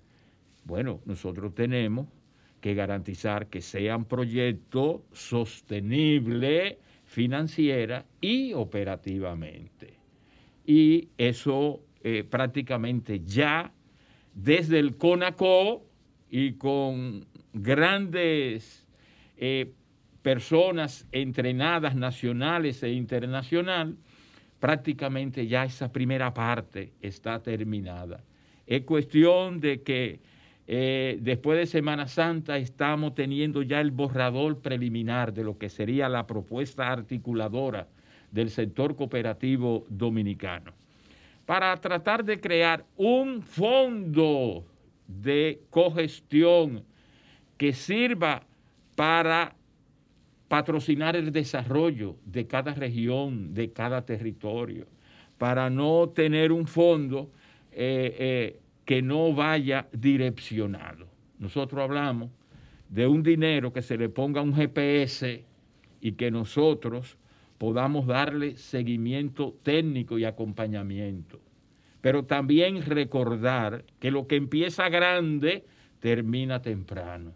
Bueno, 0.65 1.01
nosotros 1.05 1.53
tenemos 1.55 2.07
que 2.61 2.75
garantizar 2.75 3.49
que 3.49 3.61
sean 3.61 4.05
proyectos 4.05 5.01
sostenibles 5.13 6.77
financiera 7.05 8.07
y 8.21 8.53
operativamente. 8.53 9.95
Y 10.65 11.09
eso 11.19 11.81
eh, 12.05 12.23
prácticamente 12.23 13.21
ya 13.25 13.73
desde 14.35 14.79
el 14.79 14.97
CONACO 14.97 15.85
y 16.31 16.53
con 16.53 17.27
grandes 17.53 18.87
eh, 19.37 19.73
personas 20.23 21.07
entrenadas 21.11 21.97
nacionales 21.97 22.83
e 22.85 22.93
internacional, 22.93 23.97
prácticamente 24.61 25.49
ya 25.49 25.65
esa 25.65 25.93
primera 25.93 26.33
parte 26.33 26.93
está 27.03 27.43
terminada. 27.43 28.23
Es 28.73 28.85
cuestión 28.85 29.61
de 29.61 29.83
que 29.83 30.21
eh, 30.67 31.19
después 31.21 31.59
de 31.59 31.67
Semana 31.67 32.09
Santa 32.09 32.57
estamos 32.57 33.15
teniendo 33.15 33.61
ya 33.61 33.83
el 33.83 33.91
borrador 33.91 34.61
preliminar 34.61 35.35
de 35.35 35.45
lo 35.45 35.59
que 35.59 35.69
sería 35.69 36.09
la 36.09 36.27
propuesta 36.27 36.91
articuladora 36.91 37.87
del 38.31 38.49
sector 38.49 38.97
cooperativo 38.97 39.85
dominicano. 39.91 40.73
Para 41.45 41.77
tratar 41.77 42.25
de 42.25 42.41
crear 42.41 42.87
un 42.97 43.43
fondo 43.43 44.65
de 45.07 45.61
cogestión 45.69 46.83
que 47.59 47.75
sirva 47.75 48.47
para 48.97 49.55
patrocinar 50.49 51.15
el 51.15 51.31
desarrollo 51.31 52.17
de 52.25 52.47
cada 52.47 52.73
región, 52.73 53.53
de 53.53 53.71
cada 53.71 54.07
territorio, 54.07 54.87
para 55.37 55.69
no 55.69 56.09
tener 56.09 56.53
un 56.53 56.67
fondo 56.67 57.31
eh, 57.71 58.17
eh, 58.19 58.62
que 58.85 59.03
no 59.03 59.33
vaya 59.33 59.89
direccionado. 59.93 61.07
Nosotros 61.39 61.83
hablamos 61.83 62.31
de 62.89 63.07
un 63.07 63.23
dinero 63.23 63.73
que 63.73 63.83
se 63.83 63.97
le 63.97 64.09
ponga 64.09 64.43
un 64.43 64.55
GPS 64.55 65.45
y 66.01 66.13
que 66.13 66.31
nosotros 66.31 67.17
podamos 67.59 68.07
darle 68.07 68.57
seguimiento 68.57 69.55
técnico 69.63 70.19
y 70.19 70.25
acompañamiento. 70.25 71.41
Pero 72.01 72.25
también 72.25 72.85
recordar 72.85 73.85
que 74.01 74.11
lo 74.11 74.27
que 74.27 74.37
empieza 74.37 74.89
grande 74.89 75.65
termina 76.01 76.61
temprano. 76.61 77.33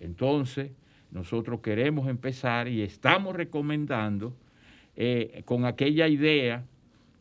Entonces, 0.00 0.72
nosotros 1.10 1.60
queremos 1.60 2.08
empezar 2.08 2.68
y 2.68 2.82
estamos 2.82 3.36
recomendando 3.36 4.34
eh, 4.96 5.42
con 5.44 5.66
aquella 5.66 6.08
idea 6.08 6.64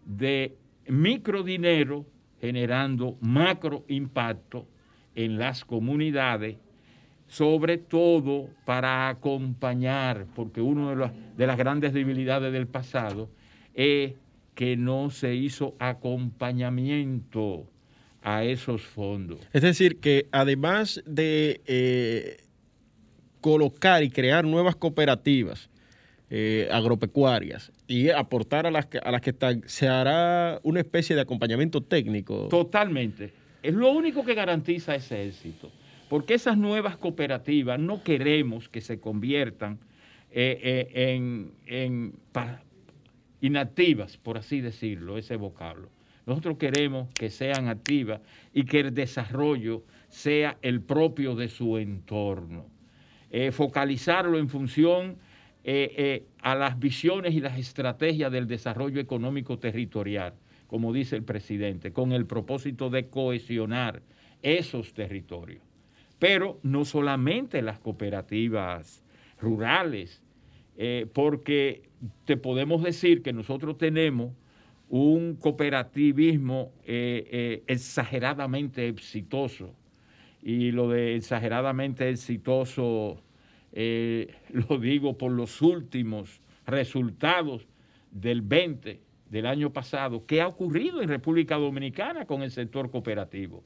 de 0.06 0.56
microdinero 0.88 2.06
generando 2.40 3.18
macro 3.22 3.84
impacto 3.88 4.68
en 5.16 5.38
las 5.38 5.66
comunidades, 5.66 6.58
sobre 7.28 7.78
todo 7.78 8.50
para 8.66 9.10
acompañar, 9.10 10.26
porque 10.36 10.62
una 10.62 11.12
de, 11.36 11.48
las 11.48 11.58
grandes 11.58 11.94
debilidades 11.94 12.52
del 12.54 12.68
pasado 12.68 13.30
es 13.74 14.14
que 14.56 14.76
no 14.78 15.10
se 15.10 15.36
hizo 15.36 15.76
acompañamiento 15.80 17.68
a 18.22 18.44
esos 18.44 18.82
fondos. 18.82 19.40
Es 19.54 19.62
decir, 19.62 20.00
que 20.00 20.28
además 20.32 21.02
de 21.06 21.62
eh, 21.66 22.38
colocar 23.42 24.04
y 24.04 24.10
crear 24.10 24.46
nuevas 24.46 24.76
cooperativas 24.76 25.70
eh, 26.32 26.70
agropecuarias 26.72 27.72
y 27.88 28.12
aportar 28.12 28.68
a 28.68 28.70
las, 28.72 28.86
que, 28.86 29.00
a 29.00 29.10
las 29.10 29.22
que 29.22 29.34
se 29.66 29.88
hará 29.88 30.60
una 30.62 30.80
especie 30.80 31.16
de 31.16 31.24
acompañamiento 31.24 31.82
técnico. 31.82 32.50
Totalmente. 32.50 33.34
Es 33.64 33.74
lo 33.74 33.92
único 33.92 34.24
que 34.24 34.36
garantiza 34.36 34.94
ese 34.94 35.26
éxito. 35.26 35.72
Porque 36.08 36.36
esas 36.36 36.56
nuevas 36.56 36.98
cooperativas 36.98 37.80
no 37.80 38.04
queremos 38.04 38.70
que 38.70 38.80
se 38.80 39.00
conviertan 39.00 39.80
eh, 40.30 40.60
eh, 40.94 41.16
en, 41.16 41.52
en 41.66 42.14
inactivas, 43.42 44.18
por 44.18 44.38
así 44.38 44.62
decirlo, 44.62 45.18
ese 45.18 45.36
vocablo. 45.36 45.90
Nosotros 46.28 46.60
queremos 46.60 47.10
que 47.16 47.32
sean 47.32 47.70
activas 47.70 48.22
y 48.54 48.66
que 48.66 48.82
el 48.82 48.94
desarrollo 48.94 49.84
sea 50.10 50.60
el 50.62 50.82
propio 50.82 51.34
de 51.36 51.48
su 51.48 51.80
entorno. 51.80 52.68
Focalizarlo 53.52 54.38
en 54.38 54.48
función 54.50 55.18
eh, 55.66 55.94
eh, 55.98 56.26
a 56.42 56.56
las 56.56 56.80
visiones 56.80 57.34
y 57.34 57.42
las 57.42 57.60
estrategias 57.60 58.32
del 58.32 58.48
desarrollo 58.48 59.02
económico 59.02 59.60
territorial, 59.60 60.34
como 60.68 60.94
dice 60.94 61.18
el 61.18 61.24
presidente, 61.24 61.92
con 61.92 62.14
el 62.14 62.26
propósito 62.26 62.90
de 62.90 63.10
cohesionar 63.10 64.02
esos 64.42 64.94
territorios. 64.94 65.62
Pero 66.18 66.60
no 66.64 66.86
solamente 66.86 67.62
las 67.62 67.80
cooperativas 67.80 69.04
rurales, 69.42 70.24
eh, 70.78 71.08
porque 71.14 71.90
te 72.24 72.38
podemos 72.38 72.82
decir 72.82 73.22
que 73.22 73.34
nosotros 73.34 73.78
tenemos 73.78 74.32
un 74.88 75.36
cooperativismo 75.36 76.72
exageradamente 76.86 78.88
exitoso. 78.88 79.76
Y 80.42 80.72
lo 80.72 80.90
de 80.90 81.16
exageradamente 81.16 82.10
exitoso 82.10 83.22
eh, 83.74 84.36
lo 84.50 84.78
digo 84.78 85.18
por 85.18 85.32
los 85.32 85.62
últimos 85.62 86.42
resultados 86.66 87.68
del 88.12 88.42
20 88.42 89.02
del 89.30 89.46
año 89.46 89.72
pasado, 89.72 90.26
¿qué 90.26 90.42
ha 90.42 90.48
ocurrido 90.48 91.02
en 91.02 91.10
República 91.10 91.56
Dominicana 91.56 92.26
con 92.26 92.42
el 92.42 92.52
sector 92.52 92.90
cooperativo? 92.90 93.64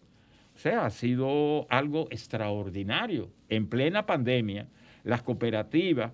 O 0.54 0.58
sea, 0.58 0.86
ha 0.86 0.90
sido 0.90 1.66
algo 1.70 2.08
extraordinario. 2.12 3.32
En 3.50 3.68
plena 3.68 4.06
pandemia, 4.06 4.68
las 5.04 5.24
cooperativas 5.24 6.12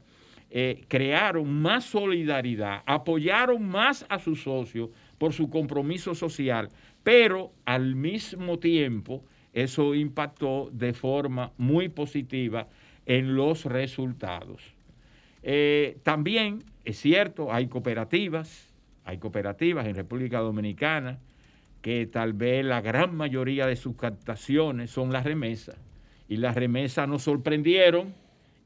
eh, 0.52 0.86
crearon 0.88 1.52
más 1.62 1.86
solidaridad, 1.86 2.84
apoyaron 2.86 3.68
más 3.68 4.06
a 4.10 4.20
sus 4.20 4.44
socios 4.44 4.90
por 5.18 5.34
su 5.34 5.50
compromiso 5.50 6.16
social, 6.16 6.70
pero 7.04 7.52
al 7.66 7.96
mismo 7.96 8.58
tiempo 8.60 9.24
eso 9.54 9.94
impactó 9.94 10.70
de 10.72 10.94
forma 10.94 11.52
muy 11.58 11.90
positiva 11.90 12.68
en 13.10 13.36
los 13.36 13.66
resultados. 13.66 14.62
Eh, 15.42 15.98
también 16.04 16.64
es 16.86 17.00
cierto, 17.00 17.52
hay 17.52 17.68
cooperativas, 17.68 18.72
hay 19.04 19.18
cooperativas 19.18 19.88
en 19.88 19.96
República 19.96 20.40
Dominicana 20.40 21.18
que 21.82 22.06
tal 22.06 22.34
vez 22.34 22.64
la 22.64 22.82
gran 22.82 23.16
mayoría 23.16 23.66
de 23.66 23.76
sus 23.76 23.96
captaciones 23.96 24.92
son 24.92 25.12
las 25.12 25.24
remesas. 25.24 25.76
Y 26.28 26.38
las 26.38 26.54
remesas 26.54 27.10
nos 27.10 27.24
sorprendieron 27.24 28.14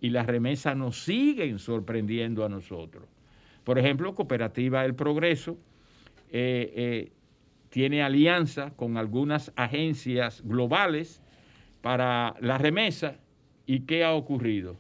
y 0.02 0.10
las 0.10 0.28
remesas 0.28 0.76
nos 0.76 1.06
siguen 1.06 1.58
sorprendiendo 1.58 2.44
a 2.44 2.50
nosotros. 2.50 3.06
Por 3.64 3.80
ejemplo, 3.80 4.14
Cooperativa 4.14 4.84
El 4.84 4.94
Progreso 4.94 5.58
eh, 6.32 6.74
eh, 6.76 7.12
tiene 7.70 8.04
alianza 8.04 8.72
con 8.72 8.98
algunas 8.98 9.54
agencias 9.56 10.42
globales 10.44 11.22
para 11.82 12.36
la 12.42 12.58
remesa. 12.58 13.16
¿Y 13.66 13.82
qué 13.82 14.04
ha 14.04 14.14
ocurrido? 14.14 14.76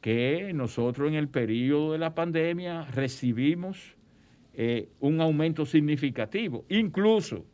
Que 0.00 0.52
nosotros 0.54 1.08
en 1.08 1.14
el 1.14 1.28
periodo 1.28 1.92
de 1.92 1.98
la 1.98 2.14
pandemia 2.14 2.84
recibimos 2.84 3.96
eh, 4.54 4.88
un 5.00 5.20
aumento 5.20 5.66
significativo. 5.66 6.64
Incluso 6.68 7.44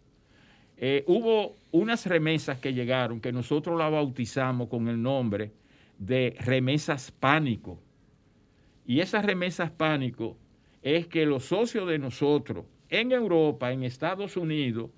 eh, 0.76 1.04
hubo 1.06 1.56
unas 1.70 2.06
remesas 2.06 2.58
que 2.58 2.74
llegaron 2.74 3.20
que 3.20 3.32
nosotros 3.32 3.78
la 3.78 3.88
bautizamos 3.88 4.68
con 4.68 4.88
el 4.88 5.02
nombre 5.02 5.52
de 5.98 6.36
remesas 6.40 7.10
pánico. 7.10 7.78
Y 8.86 9.00
esas 9.00 9.24
remesas 9.24 9.70
pánico 9.70 10.36
es 10.82 11.06
que 11.06 11.26
los 11.26 11.44
socios 11.44 11.88
de 11.88 11.98
nosotros 11.98 12.66
en 12.88 13.12
Europa, 13.12 13.72
en 13.72 13.84
Estados 13.84 14.36
Unidos, 14.36 14.90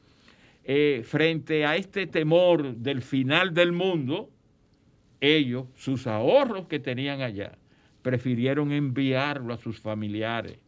eh, 0.65 1.03
frente 1.05 1.67
a 1.67 1.77
este 1.77 2.07
temor 2.07 2.77
del 2.77 3.03
final 3.03 3.53
del 3.53 3.73
mundo, 3.73 4.31
ellos, 5.21 5.67
sus 5.77 6.07
ahorros 6.07 6.67
que 6.67 6.79
tenían 6.79 7.21
allá, 7.21 7.57
prefirieron 8.03 8.73
enviarlo 8.73 9.55
a 9.55 9.59
sus 9.59 9.81
familiares 9.81 10.59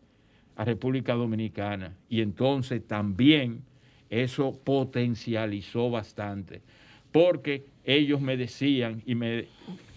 a 0.56 0.64
República 0.64 1.14
Dominicana. 1.14 1.94
Y 2.08 2.22
entonces 2.22 2.86
también 2.86 3.62
eso 4.08 4.58
potencializó 4.64 5.90
bastante, 5.90 6.62
porque 7.12 7.66
ellos 7.84 8.20
me 8.20 8.36
decían 8.36 9.02
y 9.04 9.14
me, 9.14 9.46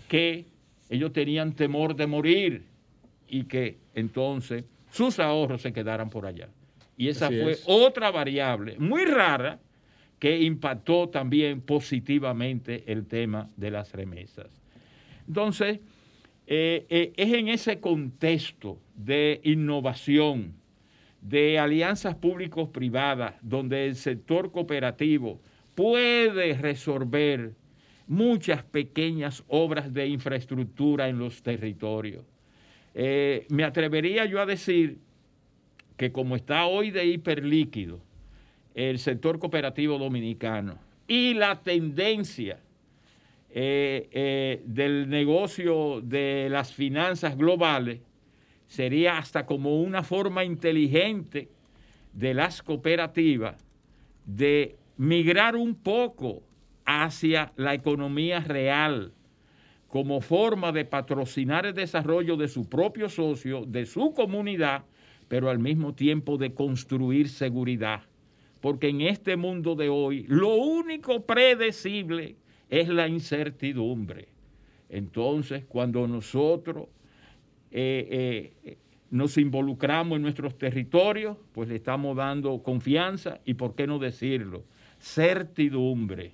que 0.07 0.45
ellos 0.89 1.13
tenían 1.13 1.53
temor 1.53 1.95
de 1.95 2.07
morir 2.07 2.63
y 3.27 3.43
que 3.43 3.77
entonces 3.93 4.65
sus 4.91 5.19
ahorros 5.19 5.61
se 5.61 5.71
quedaran 5.71 6.09
por 6.09 6.25
allá. 6.25 6.49
Y 6.97 7.07
esa 7.07 7.27
Así 7.27 7.39
fue 7.41 7.51
es. 7.53 7.63
otra 7.65 8.11
variable 8.11 8.75
muy 8.77 9.05
rara 9.05 9.59
que 10.19 10.41
impactó 10.41 11.09
también 11.09 11.61
positivamente 11.61 12.83
el 12.87 13.07
tema 13.07 13.49
de 13.55 13.71
las 13.71 13.93
remesas. 13.93 14.47
Entonces, 15.27 15.79
eh, 16.47 16.85
eh, 16.89 17.13
es 17.15 17.33
en 17.33 17.47
ese 17.47 17.79
contexto 17.79 18.79
de 18.95 19.39
innovación, 19.43 20.55
de 21.21 21.59
alianzas 21.59 22.15
públicos-privadas, 22.15 23.35
donde 23.41 23.87
el 23.87 23.95
sector 23.95 24.51
cooperativo 24.51 25.39
puede 25.75 26.53
resolver 26.53 27.53
muchas 28.07 28.63
pequeñas 28.63 29.43
obras 29.47 29.93
de 29.93 30.07
infraestructura 30.07 31.07
en 31.07 31.19
los 31.19 31.43
territorios. 31.43 32.25
Eh, 32.95 33.45
me 33.49 33.63
atrevería 33.63 34.25
yo 34.25 34.41
a 34.41 34.45
decir 34.45 34.97
que 35.95 36.11
como 36.11 36.35
está 36.35 36.65
hoy 36.65 36.89
de 36.89 37.05
hiperlíquido 37.05 38.01
el 38.87 38.97
sector 38.99 39.39
cooperativo 39.39 39.97
dominicano 39.97 40.77
y 41.05 41.33
la 41.33 41.61
tendencia 41.61 42.59
eh, 43.49 44.07
eh, 44.11 44.61
del 44.65 45.09
negocio 45.09 45.99
de 46.01 46.47
las 46.49 46.71
finanzas 46.71 47.35
globales 47.35 47.99
sería 48.67 49.17
hasta 49.17 49.45
como 49.45 49.81
una 49.81 50.03
forma 50.03 50.45
inteligente 50.45 51.49
de 52.13 52.33
las 52.33 52.63
cooperativas 52.63 53.61
de 54.25 54.77
migrar 54.95 55.57
un 55.57 55.75
poco 55.75 56.41
hacia 56.85 57.51
la 57.57 57.73
economía 57.73 58.39
real 58.39 59.11
como 59.89 60.21
forma 60.21 60.71
de 60.71 60.85
patrocinar 60.85 61.65
el 61.65 61.73
desarrollo 61.73 62.37
de 62.37 62.47
su 62.47 62.69
propio 62.69 63.09
socio, 63.09 63.65
de 63.65 63.85
su 63.85 64.13
comunidad, 64.13 64.85
pero 65.27 65.49
al 65.49 65.59
mismo 65.59 65.93
tiempo 65.95 66.37
de 66.37 66.53
construir 66.53 67.27
seguridad. 67.27 68.08
Porque 68.61 68.89
en 68.89 69.01
este 69.01 69.37
mundo 69.37 69.75
de 69.75 69.89
hoy 69.89 70.25
lo 70.27 70.55
único 70.55 71.25
predecible 71.25 72.35
es 72.69 72.89
la 72.89 73.07
incertidumbre. 73.07 74.27
Entonces, 74.89 75.63
cuando 75.67 76.07
nosotros 76.07 76.87
eh, 77.71 78.53
eh, 78.63 78.77
nos 79.11 79.37
involucramos 79.37 80.17
en 80.17 80.23
nuestros 80.23 80.57
territorios, 80.57 81.37
pues 81.53 81.69
le 81.69 81.75
estamos 81.75 82.17
dando 82.17 82.61
confianza 82.61 83.39
y, 83.45 83.53
¿por 83.53 83.75
qué 83.75 83.87
no 83.87 83.99
decirlo? 83.99 84.63
Certidumbre. 84.99 86.33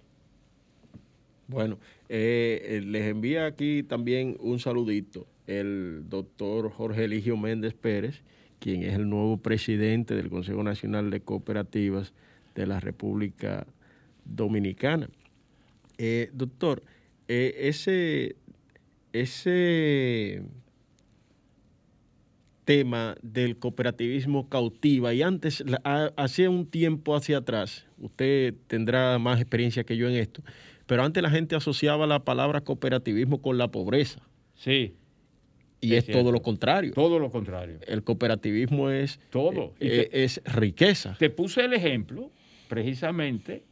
Bueno, 1.48 1.78
eh, 2.10 2.82
les 2.86 3.04
envía 3.04 3.46
aquí 3.46 3.84
también 3.84 4.36
un 4.40 4.60
saludito 4.60 5.28
el 5.48 6.04
doctor 6.10 6.72
Jorge 6.72 7.06
Eligio 7.06 7.38
Méndez 7.38 7.74
Pérez, 7.74 8.22
quien 8.60 8.84
es 8.84 8.94
el 8.94 9.10
nuevo 9.10 9.38
presidente 9.38 10.16
del 10.16 10.30
Consejo 10.30 10.64
Nacional 10.64 11.10
de 11.12 11.20
Cooperativas 11.22 12.14
de 12.56 12.66
la 12.68 12.80
República 12.80 13.66
Dominicana. 14.26 15.10
Eh, 15.98 16.30
doctor, 16.34 16.84
eh, 17.28 17.54
ese, 17.60 18.36
ese 19.14 20.44
tema 22.66 23.16
del 23.22 23.58
cooperativismo 23.58 24.50
cautiva 24.50 25.14
y 25.14 25.22
antes, 25.22 25.64
la- 25.66 25.82
ha- 25.84 26.12
hacía 26.18 26.50
un 26.50 26.66
tiempo 26.66 27.16
hacia 27.16 27.38
atrás, 27.38 27.86
usted 28.00 28.56
tendrá 28.68 29.20
más 29.20 29.40
experiencia 29.40 29.84
que 29.84 29.98
yo 29.98 30.08
en 30.10 30.16
esto, 30.16 30.42
pero 30.88 31.04
antes 31.04 31.22
la 31.22 31.30
gente 31.30 31.56
asociaba 31.56 32.08
la 32.08 32.24
palabra 32.26 32.62
cooperativismo 32.62 33.42
con 33.42 33.58
la 33.58 33.70
pobreza. 33.70 34.20
Sí. 34.56 34.96
Y 35.86 35.96
Es 35.96 36.08
es, 36.10 36.12
todo 36.12 36.32
lo 36.32 36.42
contrario. 36.42 36.94
Todo 36.94 37.20
lo 37.20 37.32
contrario. 37.32 37.80
El 37.88 38.04
cooperativismo 38.04 38.90
es, 38.90 39.20
Todo. 39.30 39.74
Eh, 39.80 40.10
te- 40.12 40.24
es 40.24 40.42
riqueza. 40.46 41.16
Te 41.20 41.30
puse 41.30 41.64
el 41.66 41.74
ejemplo, 41.74 42.32
precisamente, 42.68 43.64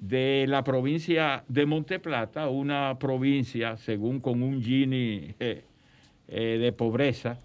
de 0.00 0.46
la 0.48 0.62
provincia 0.62 1.44
de 1.48 1.66
Monteplata, 1.66 2.48
una 2.48 2.98
provincia, 2.98 3.76
según 3.76 4.20
con 4.20 4.42
un 4.42 4.62
Gini 4.62 5.34
eh, 5.40 5.64
eh, 6.28 6.58
de 6.60 6.72
pobreza. 6.72 7.38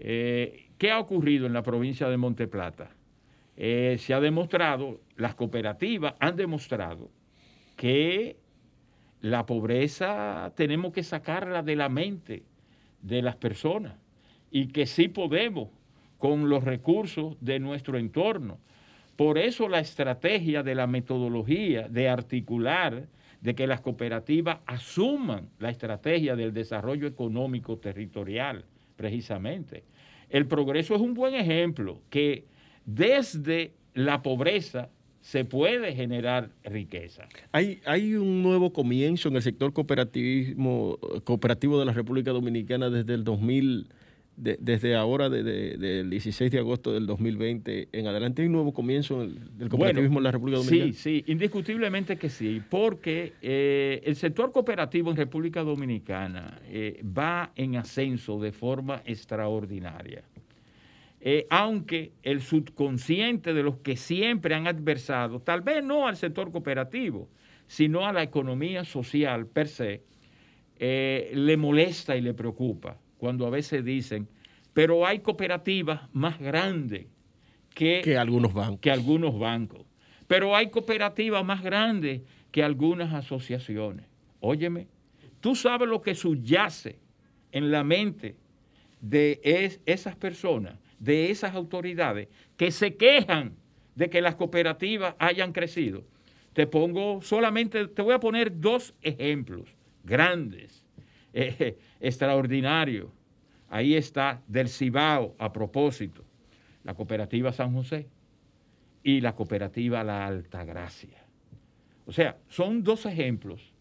Eh, 0.00 0.66
¿Qué 0.78 0.90
ha 0.92 1.00
ocurrido 1.00 1.46
en 1.46 1.52
la 1.52 1.62
provincia 1.62 2.08
de 2.08 2.16
Monteplata? 2.16 2.90
Eh, 3.56 3.96
se 3.98 4.14
ha 4.14 4.20
demostrado, 4.20 5.00
las 5.16 5.34
cooperativas 5.34 6.14
han 6.20 6.36
demostrado 6.36 7.10
que 7.76 8.36
la 9.20 9.44
pobreza 9.46 10.52
tenemos 10.54 10.92
que 10.92 11.02
sacarla 11.02 11.62
de 11.64 11.74
la 11.74 11.88
mente 11.88 12.44
de 13.02 13.22
las 13.22 13.36
personas 13.36 13.94
y 14.50 14.68
que 14.68 14.86
sí 14.86 15.08
podemos 15.08 15.68
con 16.18 16.48
los 16.48 16.64
recursos 16.64 17.36
de 17.40 17.58
nuestro 17.58 17.98
entorno. 17.98 18.58
Por 19.16 19.38
eso 19.38 19.68
la 19.68 19.80
estrategia 19.80 20.62
de 20.62 20.74
la 20.74 20.86
metodología 20.86 21.88
de 21.88 22.08
articular, 22.08 23.08
de 23.40 23.54
que 23.54 23.66
las 23.66 23.80
cooperativas 23.80 24.58
asuman 24.66 25.48
la 25.58 25.70
estrategia 25.70 26.36
del 26.36 26.52
desarrollo 26.52 27.06
económico 27.06 27.78
territorial, 27.78 28.64
precisamente. 28.96 29.84
El 30.28 30.46
progreso 30.46 30.94
es 30.94 31.00
un 31.00 31.14
buen 31.14 31.34
ejemplo 31.34 32.02
que 32.10 32.46
desde 32.84 33.74
la 33.94 34.22
pobreza 34.22 34.90
se 35.20 35.44
puede 35.44 35.94
generar 35.94 36.50
riqueza. 36.64 37.28
Hay, 37.52 37.80
hay 37.84 38.14
un 38.14 38.42
nuevo 38.42 38.72
comienzo 38.72 39.28
en 39.28 39.36
el 39.36 39.42
sector 39.42 39.72
cooperativismo, 39.72 40.98
cooperativo 41.24 41.78
de 41.78 41.86
la 41.86 41.92
República 41.92 42.30
Dominicana 42.30 42.88
desde 42.90 43.14
el 43.14 43.24
2000, 43.24 43.88
de- 44.36 44.56
desde 44.60 44.94
ahora, 44.94 45.28
de- 45.28 45.42
de- 45.42 45.76
del 45.76 46.10
16 46.10 46.50
de 46.52 46.58
agosto 46.60 46.92
del 46.92 47.06
2020 47.06 47.88
en 47.90 48.06
adelante. 48.06 48.42
Hay 48.42 48.46
un 48.46 48.52
nuevo 48.52 48.72
comienzo 48.72 49.22
en 49.24 49.30
el- 49.30 49.58
del 49.58 49.68
cooperativismo 49.68 50.14
Bueno, 50.14 50.18
en 50.20 50.24
la 50.24 50.30
República 50.30 50.58
Dominicana. 50.58 50.92
Sí, 50.92 51.24
sí, 51.24 51.24
indiscutiblemente 51.26 52.16
que 52.16 52.28
sí, 52.30 52.62
porque 52.70 53.32
eh, 53.42 54.00
el 54.04 54.14
sector 54.14 54.52
cooperativo 54.52 55.10
en 55.10 55.16
República 55.16 55.62
Dominicana 55.64 56.60
eh, 56.68 57.02
va 57.04 57.50
en 57.56 57.74
ascenso 57.76 58.38
de 58.38 58.52
forma 58.52 59.02
extraordinaria. 59.04 60.22
Eh, 61.20 61.46
aunque 61.50 62.12
el 62.22 62.40
subconsciente 62.42 63.52
de 63.52 63.62
los 63.64 63.78
que 63.78 63.96
siempre 63.96 64.54
han 64.54 64.66
adversado, 64.68 65.40
tal 65.40 65.62
vez 65.62 65.82
no 65.82 66.06
al 66.06 66.16
sector 66.16 66.52
cooperativo, 66.52 67.28
sino 67.66 68.06
a 68.06 68.12
la 68.12 68.22
economía 68.22 68.84
social 68.84 69.46
per 69.46 69.66
se, 69.68 70.02
eh, 70.78 71.32
le 71.34 71.56
molesta 71.56 72.16
y 72.16 72.20
le 72.20 72.34
preocupa 72.34 72.98
cuando 73.18 73.46
a 73.46 73.50
veces 73.50 73.84
dicen, 73.84 74.28
pero 74.72 75.04
hay 75.06 75.18
cooperativas 75.18 76.02
más 76.12 76.38
grandes 76.38 77.06
que, 77.74 78.00
Que 78.04 78.16
algunos 78.16 78.52
bancos. 78.54 78.78
que 78.80 78.90
algunos 78.92 79.36
bancos. 79.38 79.84
Pero 80.28 80.54
hay 80.54 80.70
cooperativas 80.70 81.44
más 81.44 81.62
grandes 81.64 82.22
que 82.52 82.62
algunas 82.62 83.12
asociaciones. 83.12 84.06
Óyeme, 84.40 84.86
tú 85.40 85.56
sabes 85.56 85.88
lo 85.88 86.00
que 86.00 86.14
subyace 86.14 86.98
en 87.50 87.72
la 87.72 87.82
mente 87.82 88.36
de 89.00 89.40
es- 89.42 89.80
esas 89.84 90.14
personas, 90.14 90.74
de 90.98 91.30
esas 91.30 91.54
autoridades 91.54 92.28
que 92.56 92.70
se 92.70 92.96
quejan 92.96 93.56
de 93.94 94.10
que 94.10 94.20
las 94.20 94.36
cooperativas 94.36 95.14
hayan 95.18 95.52
crecido. 95.52 96.04
Te 96.52 96.66
pongo 96.66 97.20
solamente, 97.22 97.88
te 97.88 98.02
voy 98.02 98.14
a 98.14 98.20
poner 98.20 98.60
dos 98.60 98.94
ejemplos 99.02 99.68
grandes, 100.04 100.84
eh, 101.32 101.78
extraordinarios. 102.00 103.10
Ahí 103.68 103.94
está 103.94 104.42
del 104.46 104.68
Cibao 104.68 105.34
a 105.38 105.52
propósito, 105.52 106.24
la 106.84 106.94
cooperativa 106.94 107.52
San 107.52 107.74
José 107.74 108.08
y 109.02 109.20
la 109.20 109.34
cooperativa 109.34 110.02
La 110.04 110.26
Altagracia. 110.26 111.24
O 112.06 112.12
sea, 112.12 112.38
son 112.48 112.82
dos 112.82 113.04
ejemplos 113.04 113.72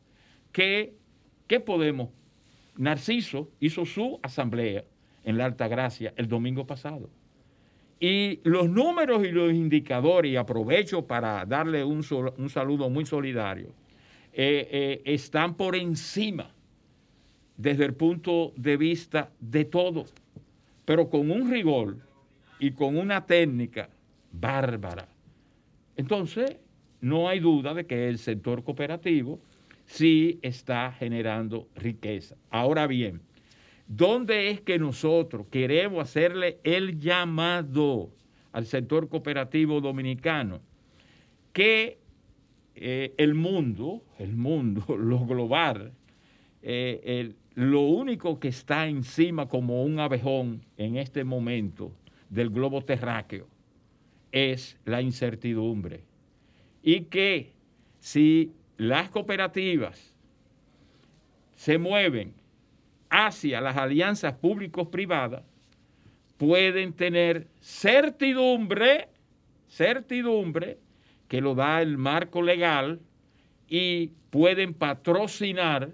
que, 0.52 0.94
que 1.48 1.60
podemos. 1.60 2.10
Narciso 2.76 3.50
hizo 3.60 3.86
su 3.86 4.20
asamblea 4.22 4.84
en 5.28 5.38
La 5.38 5.44
Altagracia 5.44 6.14
el 6.16 6.30
domingo 6.30 6.66
pasado. 6.66 7.10
Y 8.00 8.40
los 8.44 8.70
números 8.70 9.26
y 9.26 9.32
los 9.32 9.52
indicadores, 9.52 10.32
y 10.32 10.38
aprovecho 10.38 11.06
para 11.06 11.46
darle 11.46 11.84
un, 11.84 12.02
un 12.38 12.50
saludo 12.50 12.90
muy 12.90 13.06
solidario, 13.06 13.74
eh, 14.32 14.68
eh, 14.72 15.02
están 15.04 15.56
por 15.56 15.76
encima 15.76 16.50
desde 17.58 17.84
el 17.84 17.94
punto 17.94 18.54
de 18.56 18.78
vista 18.78 19.32
de 19.42 19.66
todo, 19.66 20.06
pero 20.86 21.10
con 21.10 21.30
un 21.30 21.52
rigor 21.52 21.98
y 22.60 22.72
con 22.72 22.98
una 22.98 23.26
técnica 23.26 23.90
bárbara. 24.32 25.10
Entonces, 25.98 26.56
no 27.02 27.28
hay 27.28 27.42
duda 27.42 27.74
de 27.74 27.86
que 27.86 28.08
el 28.08 28.18
sector 28.18 28.64
cooperativo 28.64 29.40
sí 29.86 30.40
está 30.42 30.94
generando 30.94 31.68
riqueza. 31.76 32.38
Ahora 32.50 32.88
bien, 32.88 33.27
¿dónde 33.88 34.50
es 34.50 34.62
que 34.62 34.80
nosotros 34.80 35.48
queremos 35.50 36.02
hacerle 36.02 36.60
el 36.64 37.00
llamado 37.00 38.12
al 38.52 38.66
sector 38.66 39.10
cooperativo 39.10 39.82
dominicano? 39.82 40.62
que 41.58 41.98
eh, 42.76 43.16
el 43.18 43.34
mundo, 43.34 44.04
el 44.20 44.36
mundo, 44.36 44.96
lo 44.96 45.26
global, 45.26 45.92
eh, 46.62 47.34
lo 47.56 47.82
único 47.82 48.40
que 48.40 48.50
está 48.50 48.88
encima 48.88 49.48
como 49.48 49.82
un 49.82 50.00
abejón 50.00 50.62
en 50.78 50.98
este 50.98 51.24
momento 51.24 51.92
del 52.30 52.52
globo 52.52 52.84
terráqueo 52.84 53.48
es 54.32 54.78
la 54.86 55.02
incertidumbre. 55.02 56.04
Y 56.84 57.06
que 57.06 57.54
si 57.98 58.52
las 58.78 59.10
cooperativas 59.10 60.14
se 61.56 61.80
mueven 61.80 62.36
hacia 63.10 63.62
las 63.62 63.78
alianzas 63.78 64.34
públicos-privadas, 64.34 65.44
pueden 66.38 66.94
tener 66.94 67.48
certidumbre, 67.62 69.08
certidumbre, 69.70 70.78
que 71.28 71.42
lo 71.42 71.56
da 71.56 71.82
el 71.82 71.98
marco 71.98 72.42
legal 72.42 73.00
y 73.68 74.12
pueden 74.30 74.74
patrocinar 74.74 75.92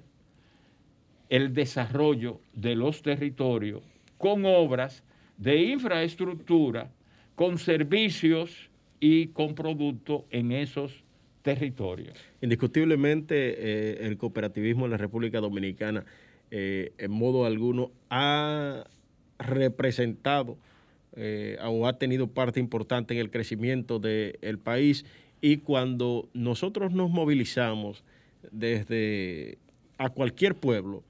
el 1.30 1.54
desarrollo 1.54 2.40
de 2.54 2.76
los 2.76 3.02
territorios 3.02 3.82
con 4.18 4.46
obras 4.46 5.04
de 5.38 5.64
infraestructura, 5.64 6.92
con 7.36 7.58
servicios 7.58 8.70
y 9.00 9.28
con 9.28 9.56
productos 9.56 10.24
en 10.30 10.52
esos 10.52 11.04
territorios. 11.42 12.18
Indiscutiblemente, 12.42 13.36
eh, 13.36 14.08
el 14.08 14.18
cooperativismo 14.18 14.86
en 14.86 14.92
la 14.92 14.98
República 14.98 15.40
Dominicana, 15.40 16.06
eh, 16.56 16.92
en 17.00 17.10
modo 17.10 17.48
alguno, 17.48 17.90
ha 18.12 18.84
representado 19.40 20.56
eh, 21.16 21.58
o 21.66 21.88
ha 21.88 21.98
tenido 21.98 22.28
parte 22.28 22.60
importante 22.60 23.16
en 23.16 23.20
el 23.20 23.32
crecimiento 23.32 23.98
del 23.98 24.60
país. 24.60 25.04
Y 25.42 25.58
cuando 25.58 26.30
nosotros 26.36 26.92
nos 26.92 27.10
movilizamos 27.10 28.04
desde 28.52 29.58
a 29.98 30.10
cualquier 30.10 30.54
pueblo, 30.54 31.04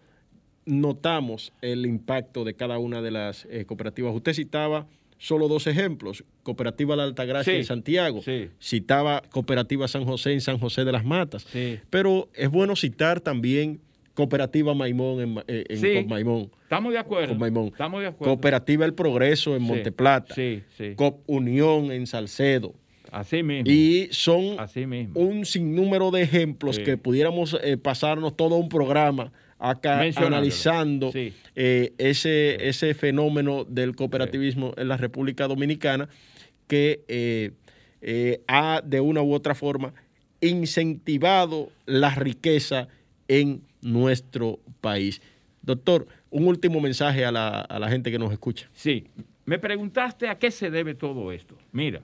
notamos 0.66 1.52
el 1.62 1.86
impacto 1.88 2.46
de 2.46 2.54
cada 2.54 2.78
una 2.78 3.02
de 3.02 3.12
las 3.12 3.46
eh, 3.50 3.66
cooperativas. 3.66 4.16
Usted 4.16 4.32
citaba 4.32 4.88
solo 5.18 5.50
dos 5.50 5.68
ejemplos, 5.68 6.24
Cooperativa 6.44 6.96
La 6.96 7.04
Altagracia 7.04 7.52
Sí, 7.52 7.60
en 7.60 7.66
Santiago, 7.66 8.22
citaba 8.62 9.22
Cooperativa 9.30 9.90
San 9.90 10.06
José 10.06 10.32
en 10.32 10.40
San 10.40 10.58
José 10.58 10.86
de 10.86 10.94
las 10.94 11.04
Matas, 11.04 11.46
pero 11.90 12.30
es 12.34 12.50
bueno 12.50 12.78
citar 12.78 13.20
también 13.20 13.82
Cooperativa 14.14 14.74
Maimón 14.76 15.22
en, 15.22 15.38
eh, 15.48 15.64
en 15.70 15.78
Sí. 15.78 16.04
Comaimón. 16.04 16.52
Estamos 16.64 16.94
de 16.94 17.00
acuerdo. 17.00 17.30
Con 17.30 17.40
Maimón. 17.40 17.68
Estamos 17.68 18.02
de 18.02 18.08
acuerdo. 18.08 18.34
Cooperativa 18.34 18.86
El 18.86 18.94
Progreso 18.94 19.56
en 19.56 19.62
Sí, 19.62 19.68
Monteplata, 19.68 20.36
sí, 20.36 20.62
sí. 20.78 20.94
Cop 20.96 21.22
Unión 21.28 21.92
en 21.92 22.06
Salcedo. 22.08 22.74
Así 23.12 23.44
mismo. 23.44 23.70
Y 23.70 24.08
son 24.12 24.60
Así 24.60 24.86
mismo. 24.88 25.20
un 25.20 25.46
sinnúmero 25.46 26.10
de 26.12 26.24
ejemplos 26.24 26.80
que 26.80 26.98
pudiéramos 26.98 27.56
eh, 27.64 27.78
pasarnos 27.78 28.36
todo 28.36 28.56
un 28.56 28.70
programa 28.70 29.32
acá 29.60 30.02
analizando 30.16 31.12
eh, 31.14 31.94
ese, 31.98 32.68
ese 32.68 32.94
fenómeno 32.96 33.66
del 33.66 33.96
cooperativismo 33.96 34.74
en 34.78 34.88
la 34.88 34.98
República 34.98 35.48
Dominicana 35.48 36.10
que 36.68 37.04
eh, 37.08 38.42
ha 38.48 38.82
de 38.84 39.00
una 39.00 39.22
u 39.22 39.34
otra 39.34 39.54
forma 39.56 39.94
incentivado 40.42 41.70
la 41.86 42.10
riqueza 42.16 42.88
en 43.28 43.62
nuestro 43.84 44.60
país. 44.82 45.22
Doctor, 45.62 46.08
un 46.30 46.48
último 46.48 46.82
mensaje 46.82 47.26
a 47.26 47.32
la, 47.32 47.62
a 47.62 47.80
la 47.80 47.90
gente 47.90 48.12
que 48.12 48.20
nos 48.20 48.32
escucha. 48.32 48.70
Sí, 48.74 49.08
me 49.46 49.60
preguntaste 49.60 50.28
a 50.28 50.38
qué 50.38 50.52
se 50.52 50.70
debe 50.70 50.96
todo 50.96 51.32
esto. 51.32 51.58
Mira, 51.72 52.02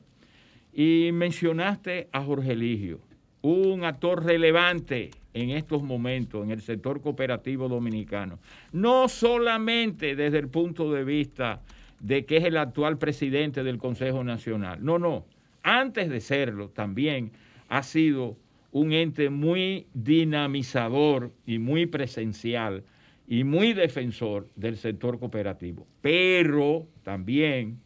y 0.73 1.09
mencionaste 1.11 2.07
a 2.11 2.21
Jorge 2.21 2.51
Eligio, 2.51 2.99
un 3.41 3.83
actor 3.83 4.23
relevante 4.23 5.11
en 5.33 5.51
estos 5.51 5.83
momentos 5.83 6.43
en 6.43 6.51
el 6.51 6.61
sector 6.61 7.01
cooperativo 7.01 7.69
dominicano. 7.69 8.39
No 8.71 9.07
solamente 9.07 10.15
desde 10.15 10.39
el 10.39 10.47
punto 10.47 10.91
de 10.91 11.03
vista 11.03 11.61
de 11.99 12.25
que 12.25 12.37
es 12.37 12.45
el 12.45 12.57
actual 12.57 12.97
presidente 12.97 13.63
del 13.63 13.77
Consejo 13.77 14.23
Nacional. 14.23 14.83
No, 14.83 14.99
no. 14.99 15.25
Antes 15.63 16.09
de 16.09 16.21
serlo, 16.21 16.69
también 16.69 17.31
ha 17.67 17.83
sido 17.83 18.37
un 18.71 18.93
ente 18.93 19.29
muy 19.29 19.87
dinamizador 19.93 21.33
y 21.45 21.57
muy 21.59 21.85
presencial 21.85 22.83
y 23.27 23.43
muy 23.43 23.73
defensor 23.73 24.49
del 24.55 24.77
sector 24.77 25.19
cooperativo. 25.19 25.87
Pero 26.01 26.87
también, 27.03 27.79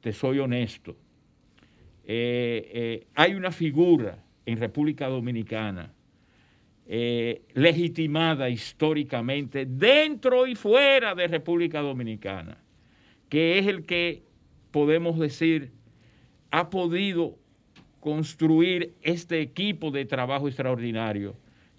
te 0.00 0.12
soy 0.12 0.38
honesto, 0.38 0.96
eh, 2.04 2.70
eh, 2.72 3.06
hay 3.14 3.34
una 3.34 3.50
figura 3.50 4.22
en 4.44 4.58
República 4.58 5.08
Dominicana 5.08 5.92
eh, 6.88 7.42
legitimada 7.54 8.48
históricamente 8.48 9.66
dentro 9.66 10.46
y 10.46 10.54
fuera 10.54 11.16
de 11.16 11.26
República 11.26 11.80
Dominicana, 11.80 12.58
que 13.28 13.58
es 13.58 13.66
el 13.66 13.84
que 13.84 14.22
podemos 14.70 15.18
decir 15.18 15.72
ha 16.52 16.70
podido 16.70 17.38
construir 18.06 18.94
este 19.02 19.40
equipo 19.40 19.90
de 19.90 20.04
trabajo 20.04 20.46
extraordinario, 20.46 21.34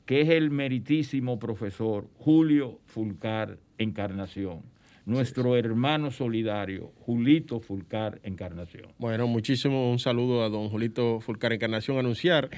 que 0.06 0.20
es 0.20 0.28
el 0.28 0.52
meritísimo 0.52 1.40
profesor 1.40 2.10
Julio 2.18 2.82
Fulcar 2.86 3.60
Encarnación, 3.78 4.64
nuestro 5.06 5.56
hermano 5.56 6.12
solidario, 6.12 6.92
Julito 7.00 7.62
Fulcar 7.62 8.20
Encarnación. 8.24 8.88
Bueno, 8.98 9.26
muchísimo 9.28 9.90
un 9.90 10.00
saludo 10.00 10.44
a 10.44 10.50
don 10.50 10.68
Julito 10.68 11.22
Fulcar 11.22 11.54
Encarnación. 11.54 11.98
Anunciar 11.98 12.50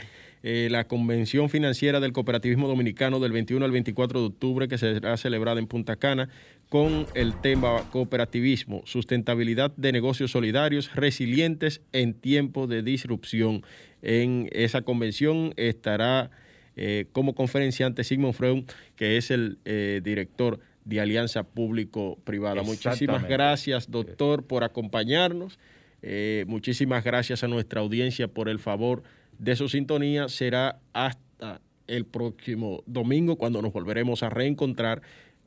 eh, 0.42 0.68
la 0.72 0.86
Convención 0.86 1.48
Financiera 1.48 2.00
del 2.00 2.12
Cooperativismo 2.12 2.68
Dominicano 2.68 3.20
del 3.20 3.34
21 3.34 3.64
al 3.64 3.72
24 3.72 4.20
de 4.20 4.26
octubre 4.26 4.68
que 4.68 4.80
será 4.80 5.16
celebrada 5.16 5.60
en 5.60 5.68
Punta 5.68 5.96
Cana 5.98 6.30
con 6.70 7.08
el 7.16 7.34
tema 7.42 7.84
cooperativismo, 7.92 8.84
sustentabilidad 8.86 9.72
de 9.76 9.92
negocios 9.92 10.32
solidarios 10.32 10.96
resilientes 10.96 11.82
en 11.92 12.14
tiempos 12.14 12.70
de 12.70 12.84
disrupción. 12.84 13.64
En 14.04 14.48
esa 14.52 14.84
convención 14.84 15.54
estará 15.58 16.30
eh, 16.76 17.08
como 17.12 17.34
conferenciante 17.34 18.04
Sigmund 18.04 18.36
Freud, 18.36 18.64
que 18.96 19.18
es 19.18 19.32
el 19.32 19.58
eh, 19.66 20.00
director 20.04 20.60
de 20.86 21.02
Alianza 21.02 21.44
Público-Privada. 21.44 22.62
Muchísimas 22.62 23.28
gracias, 23.28 23.90
doctor, 23.90 24.46
por 24.46 24.64
acompañarnos. 24.64 25.58
Eh, 26.04 26.46
muchísimas 26.48 27.04
gracias 27.04 27.44
a 27.44 27.48
nuestra 27.48 27.82
audiencia 27.82 28.28
por 28.28 28.48
el 28.48 28.60
favor 28.60 29.02
de 29.40 29.56
su 29.56 29.70
sintonía. 29.70 30.30
Será 30.30 30.80
hasta 30.94 31.62
el 31.88 32.06
próximo 32.06 32.84
domingo 32.86 33.36
cuando 33.36 33.62
nos 33.62 33.74
volveremos 33.74 34.22
a 34.24 34.30
reencontrar 34.30 35.02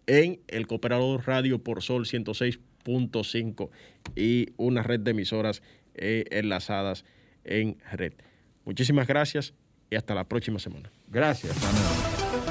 en 0.06 0.40
el 0.48 0.66
Cooperador 0.66 1.26
Radio 1.26 1.62
por 1.62 1.82
Sol 1.82 2.06
106.5 2.06 3.70
y 4.16 4.48
una 4.56 4.82
red 4.82 5.00
de 5.00 5.12
emisoras 5.12 5.62
eh, 5.94 6.24
enlazadas 6.30 7.04
en 7.44 7.78
red. 7.92 8.12
Muchísimas 8.64 9.06
gracias 9.06 9.54
y 9.90 9.96
hasta 9.96 10.14
la 10.14 10.24
próxima 10.24 10.58
semana. 10.58 10.90
Gracias. 11.08 11.54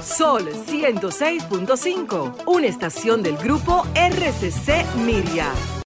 Sol 0.04 0.48
106.5, 0.50 2.44
una 2.48 2.68
estación 2.68 3.24
del 3.24 3.38
grupo 3.38 3.86
RCC 3.96 4.86
Miria. 5.06 5.52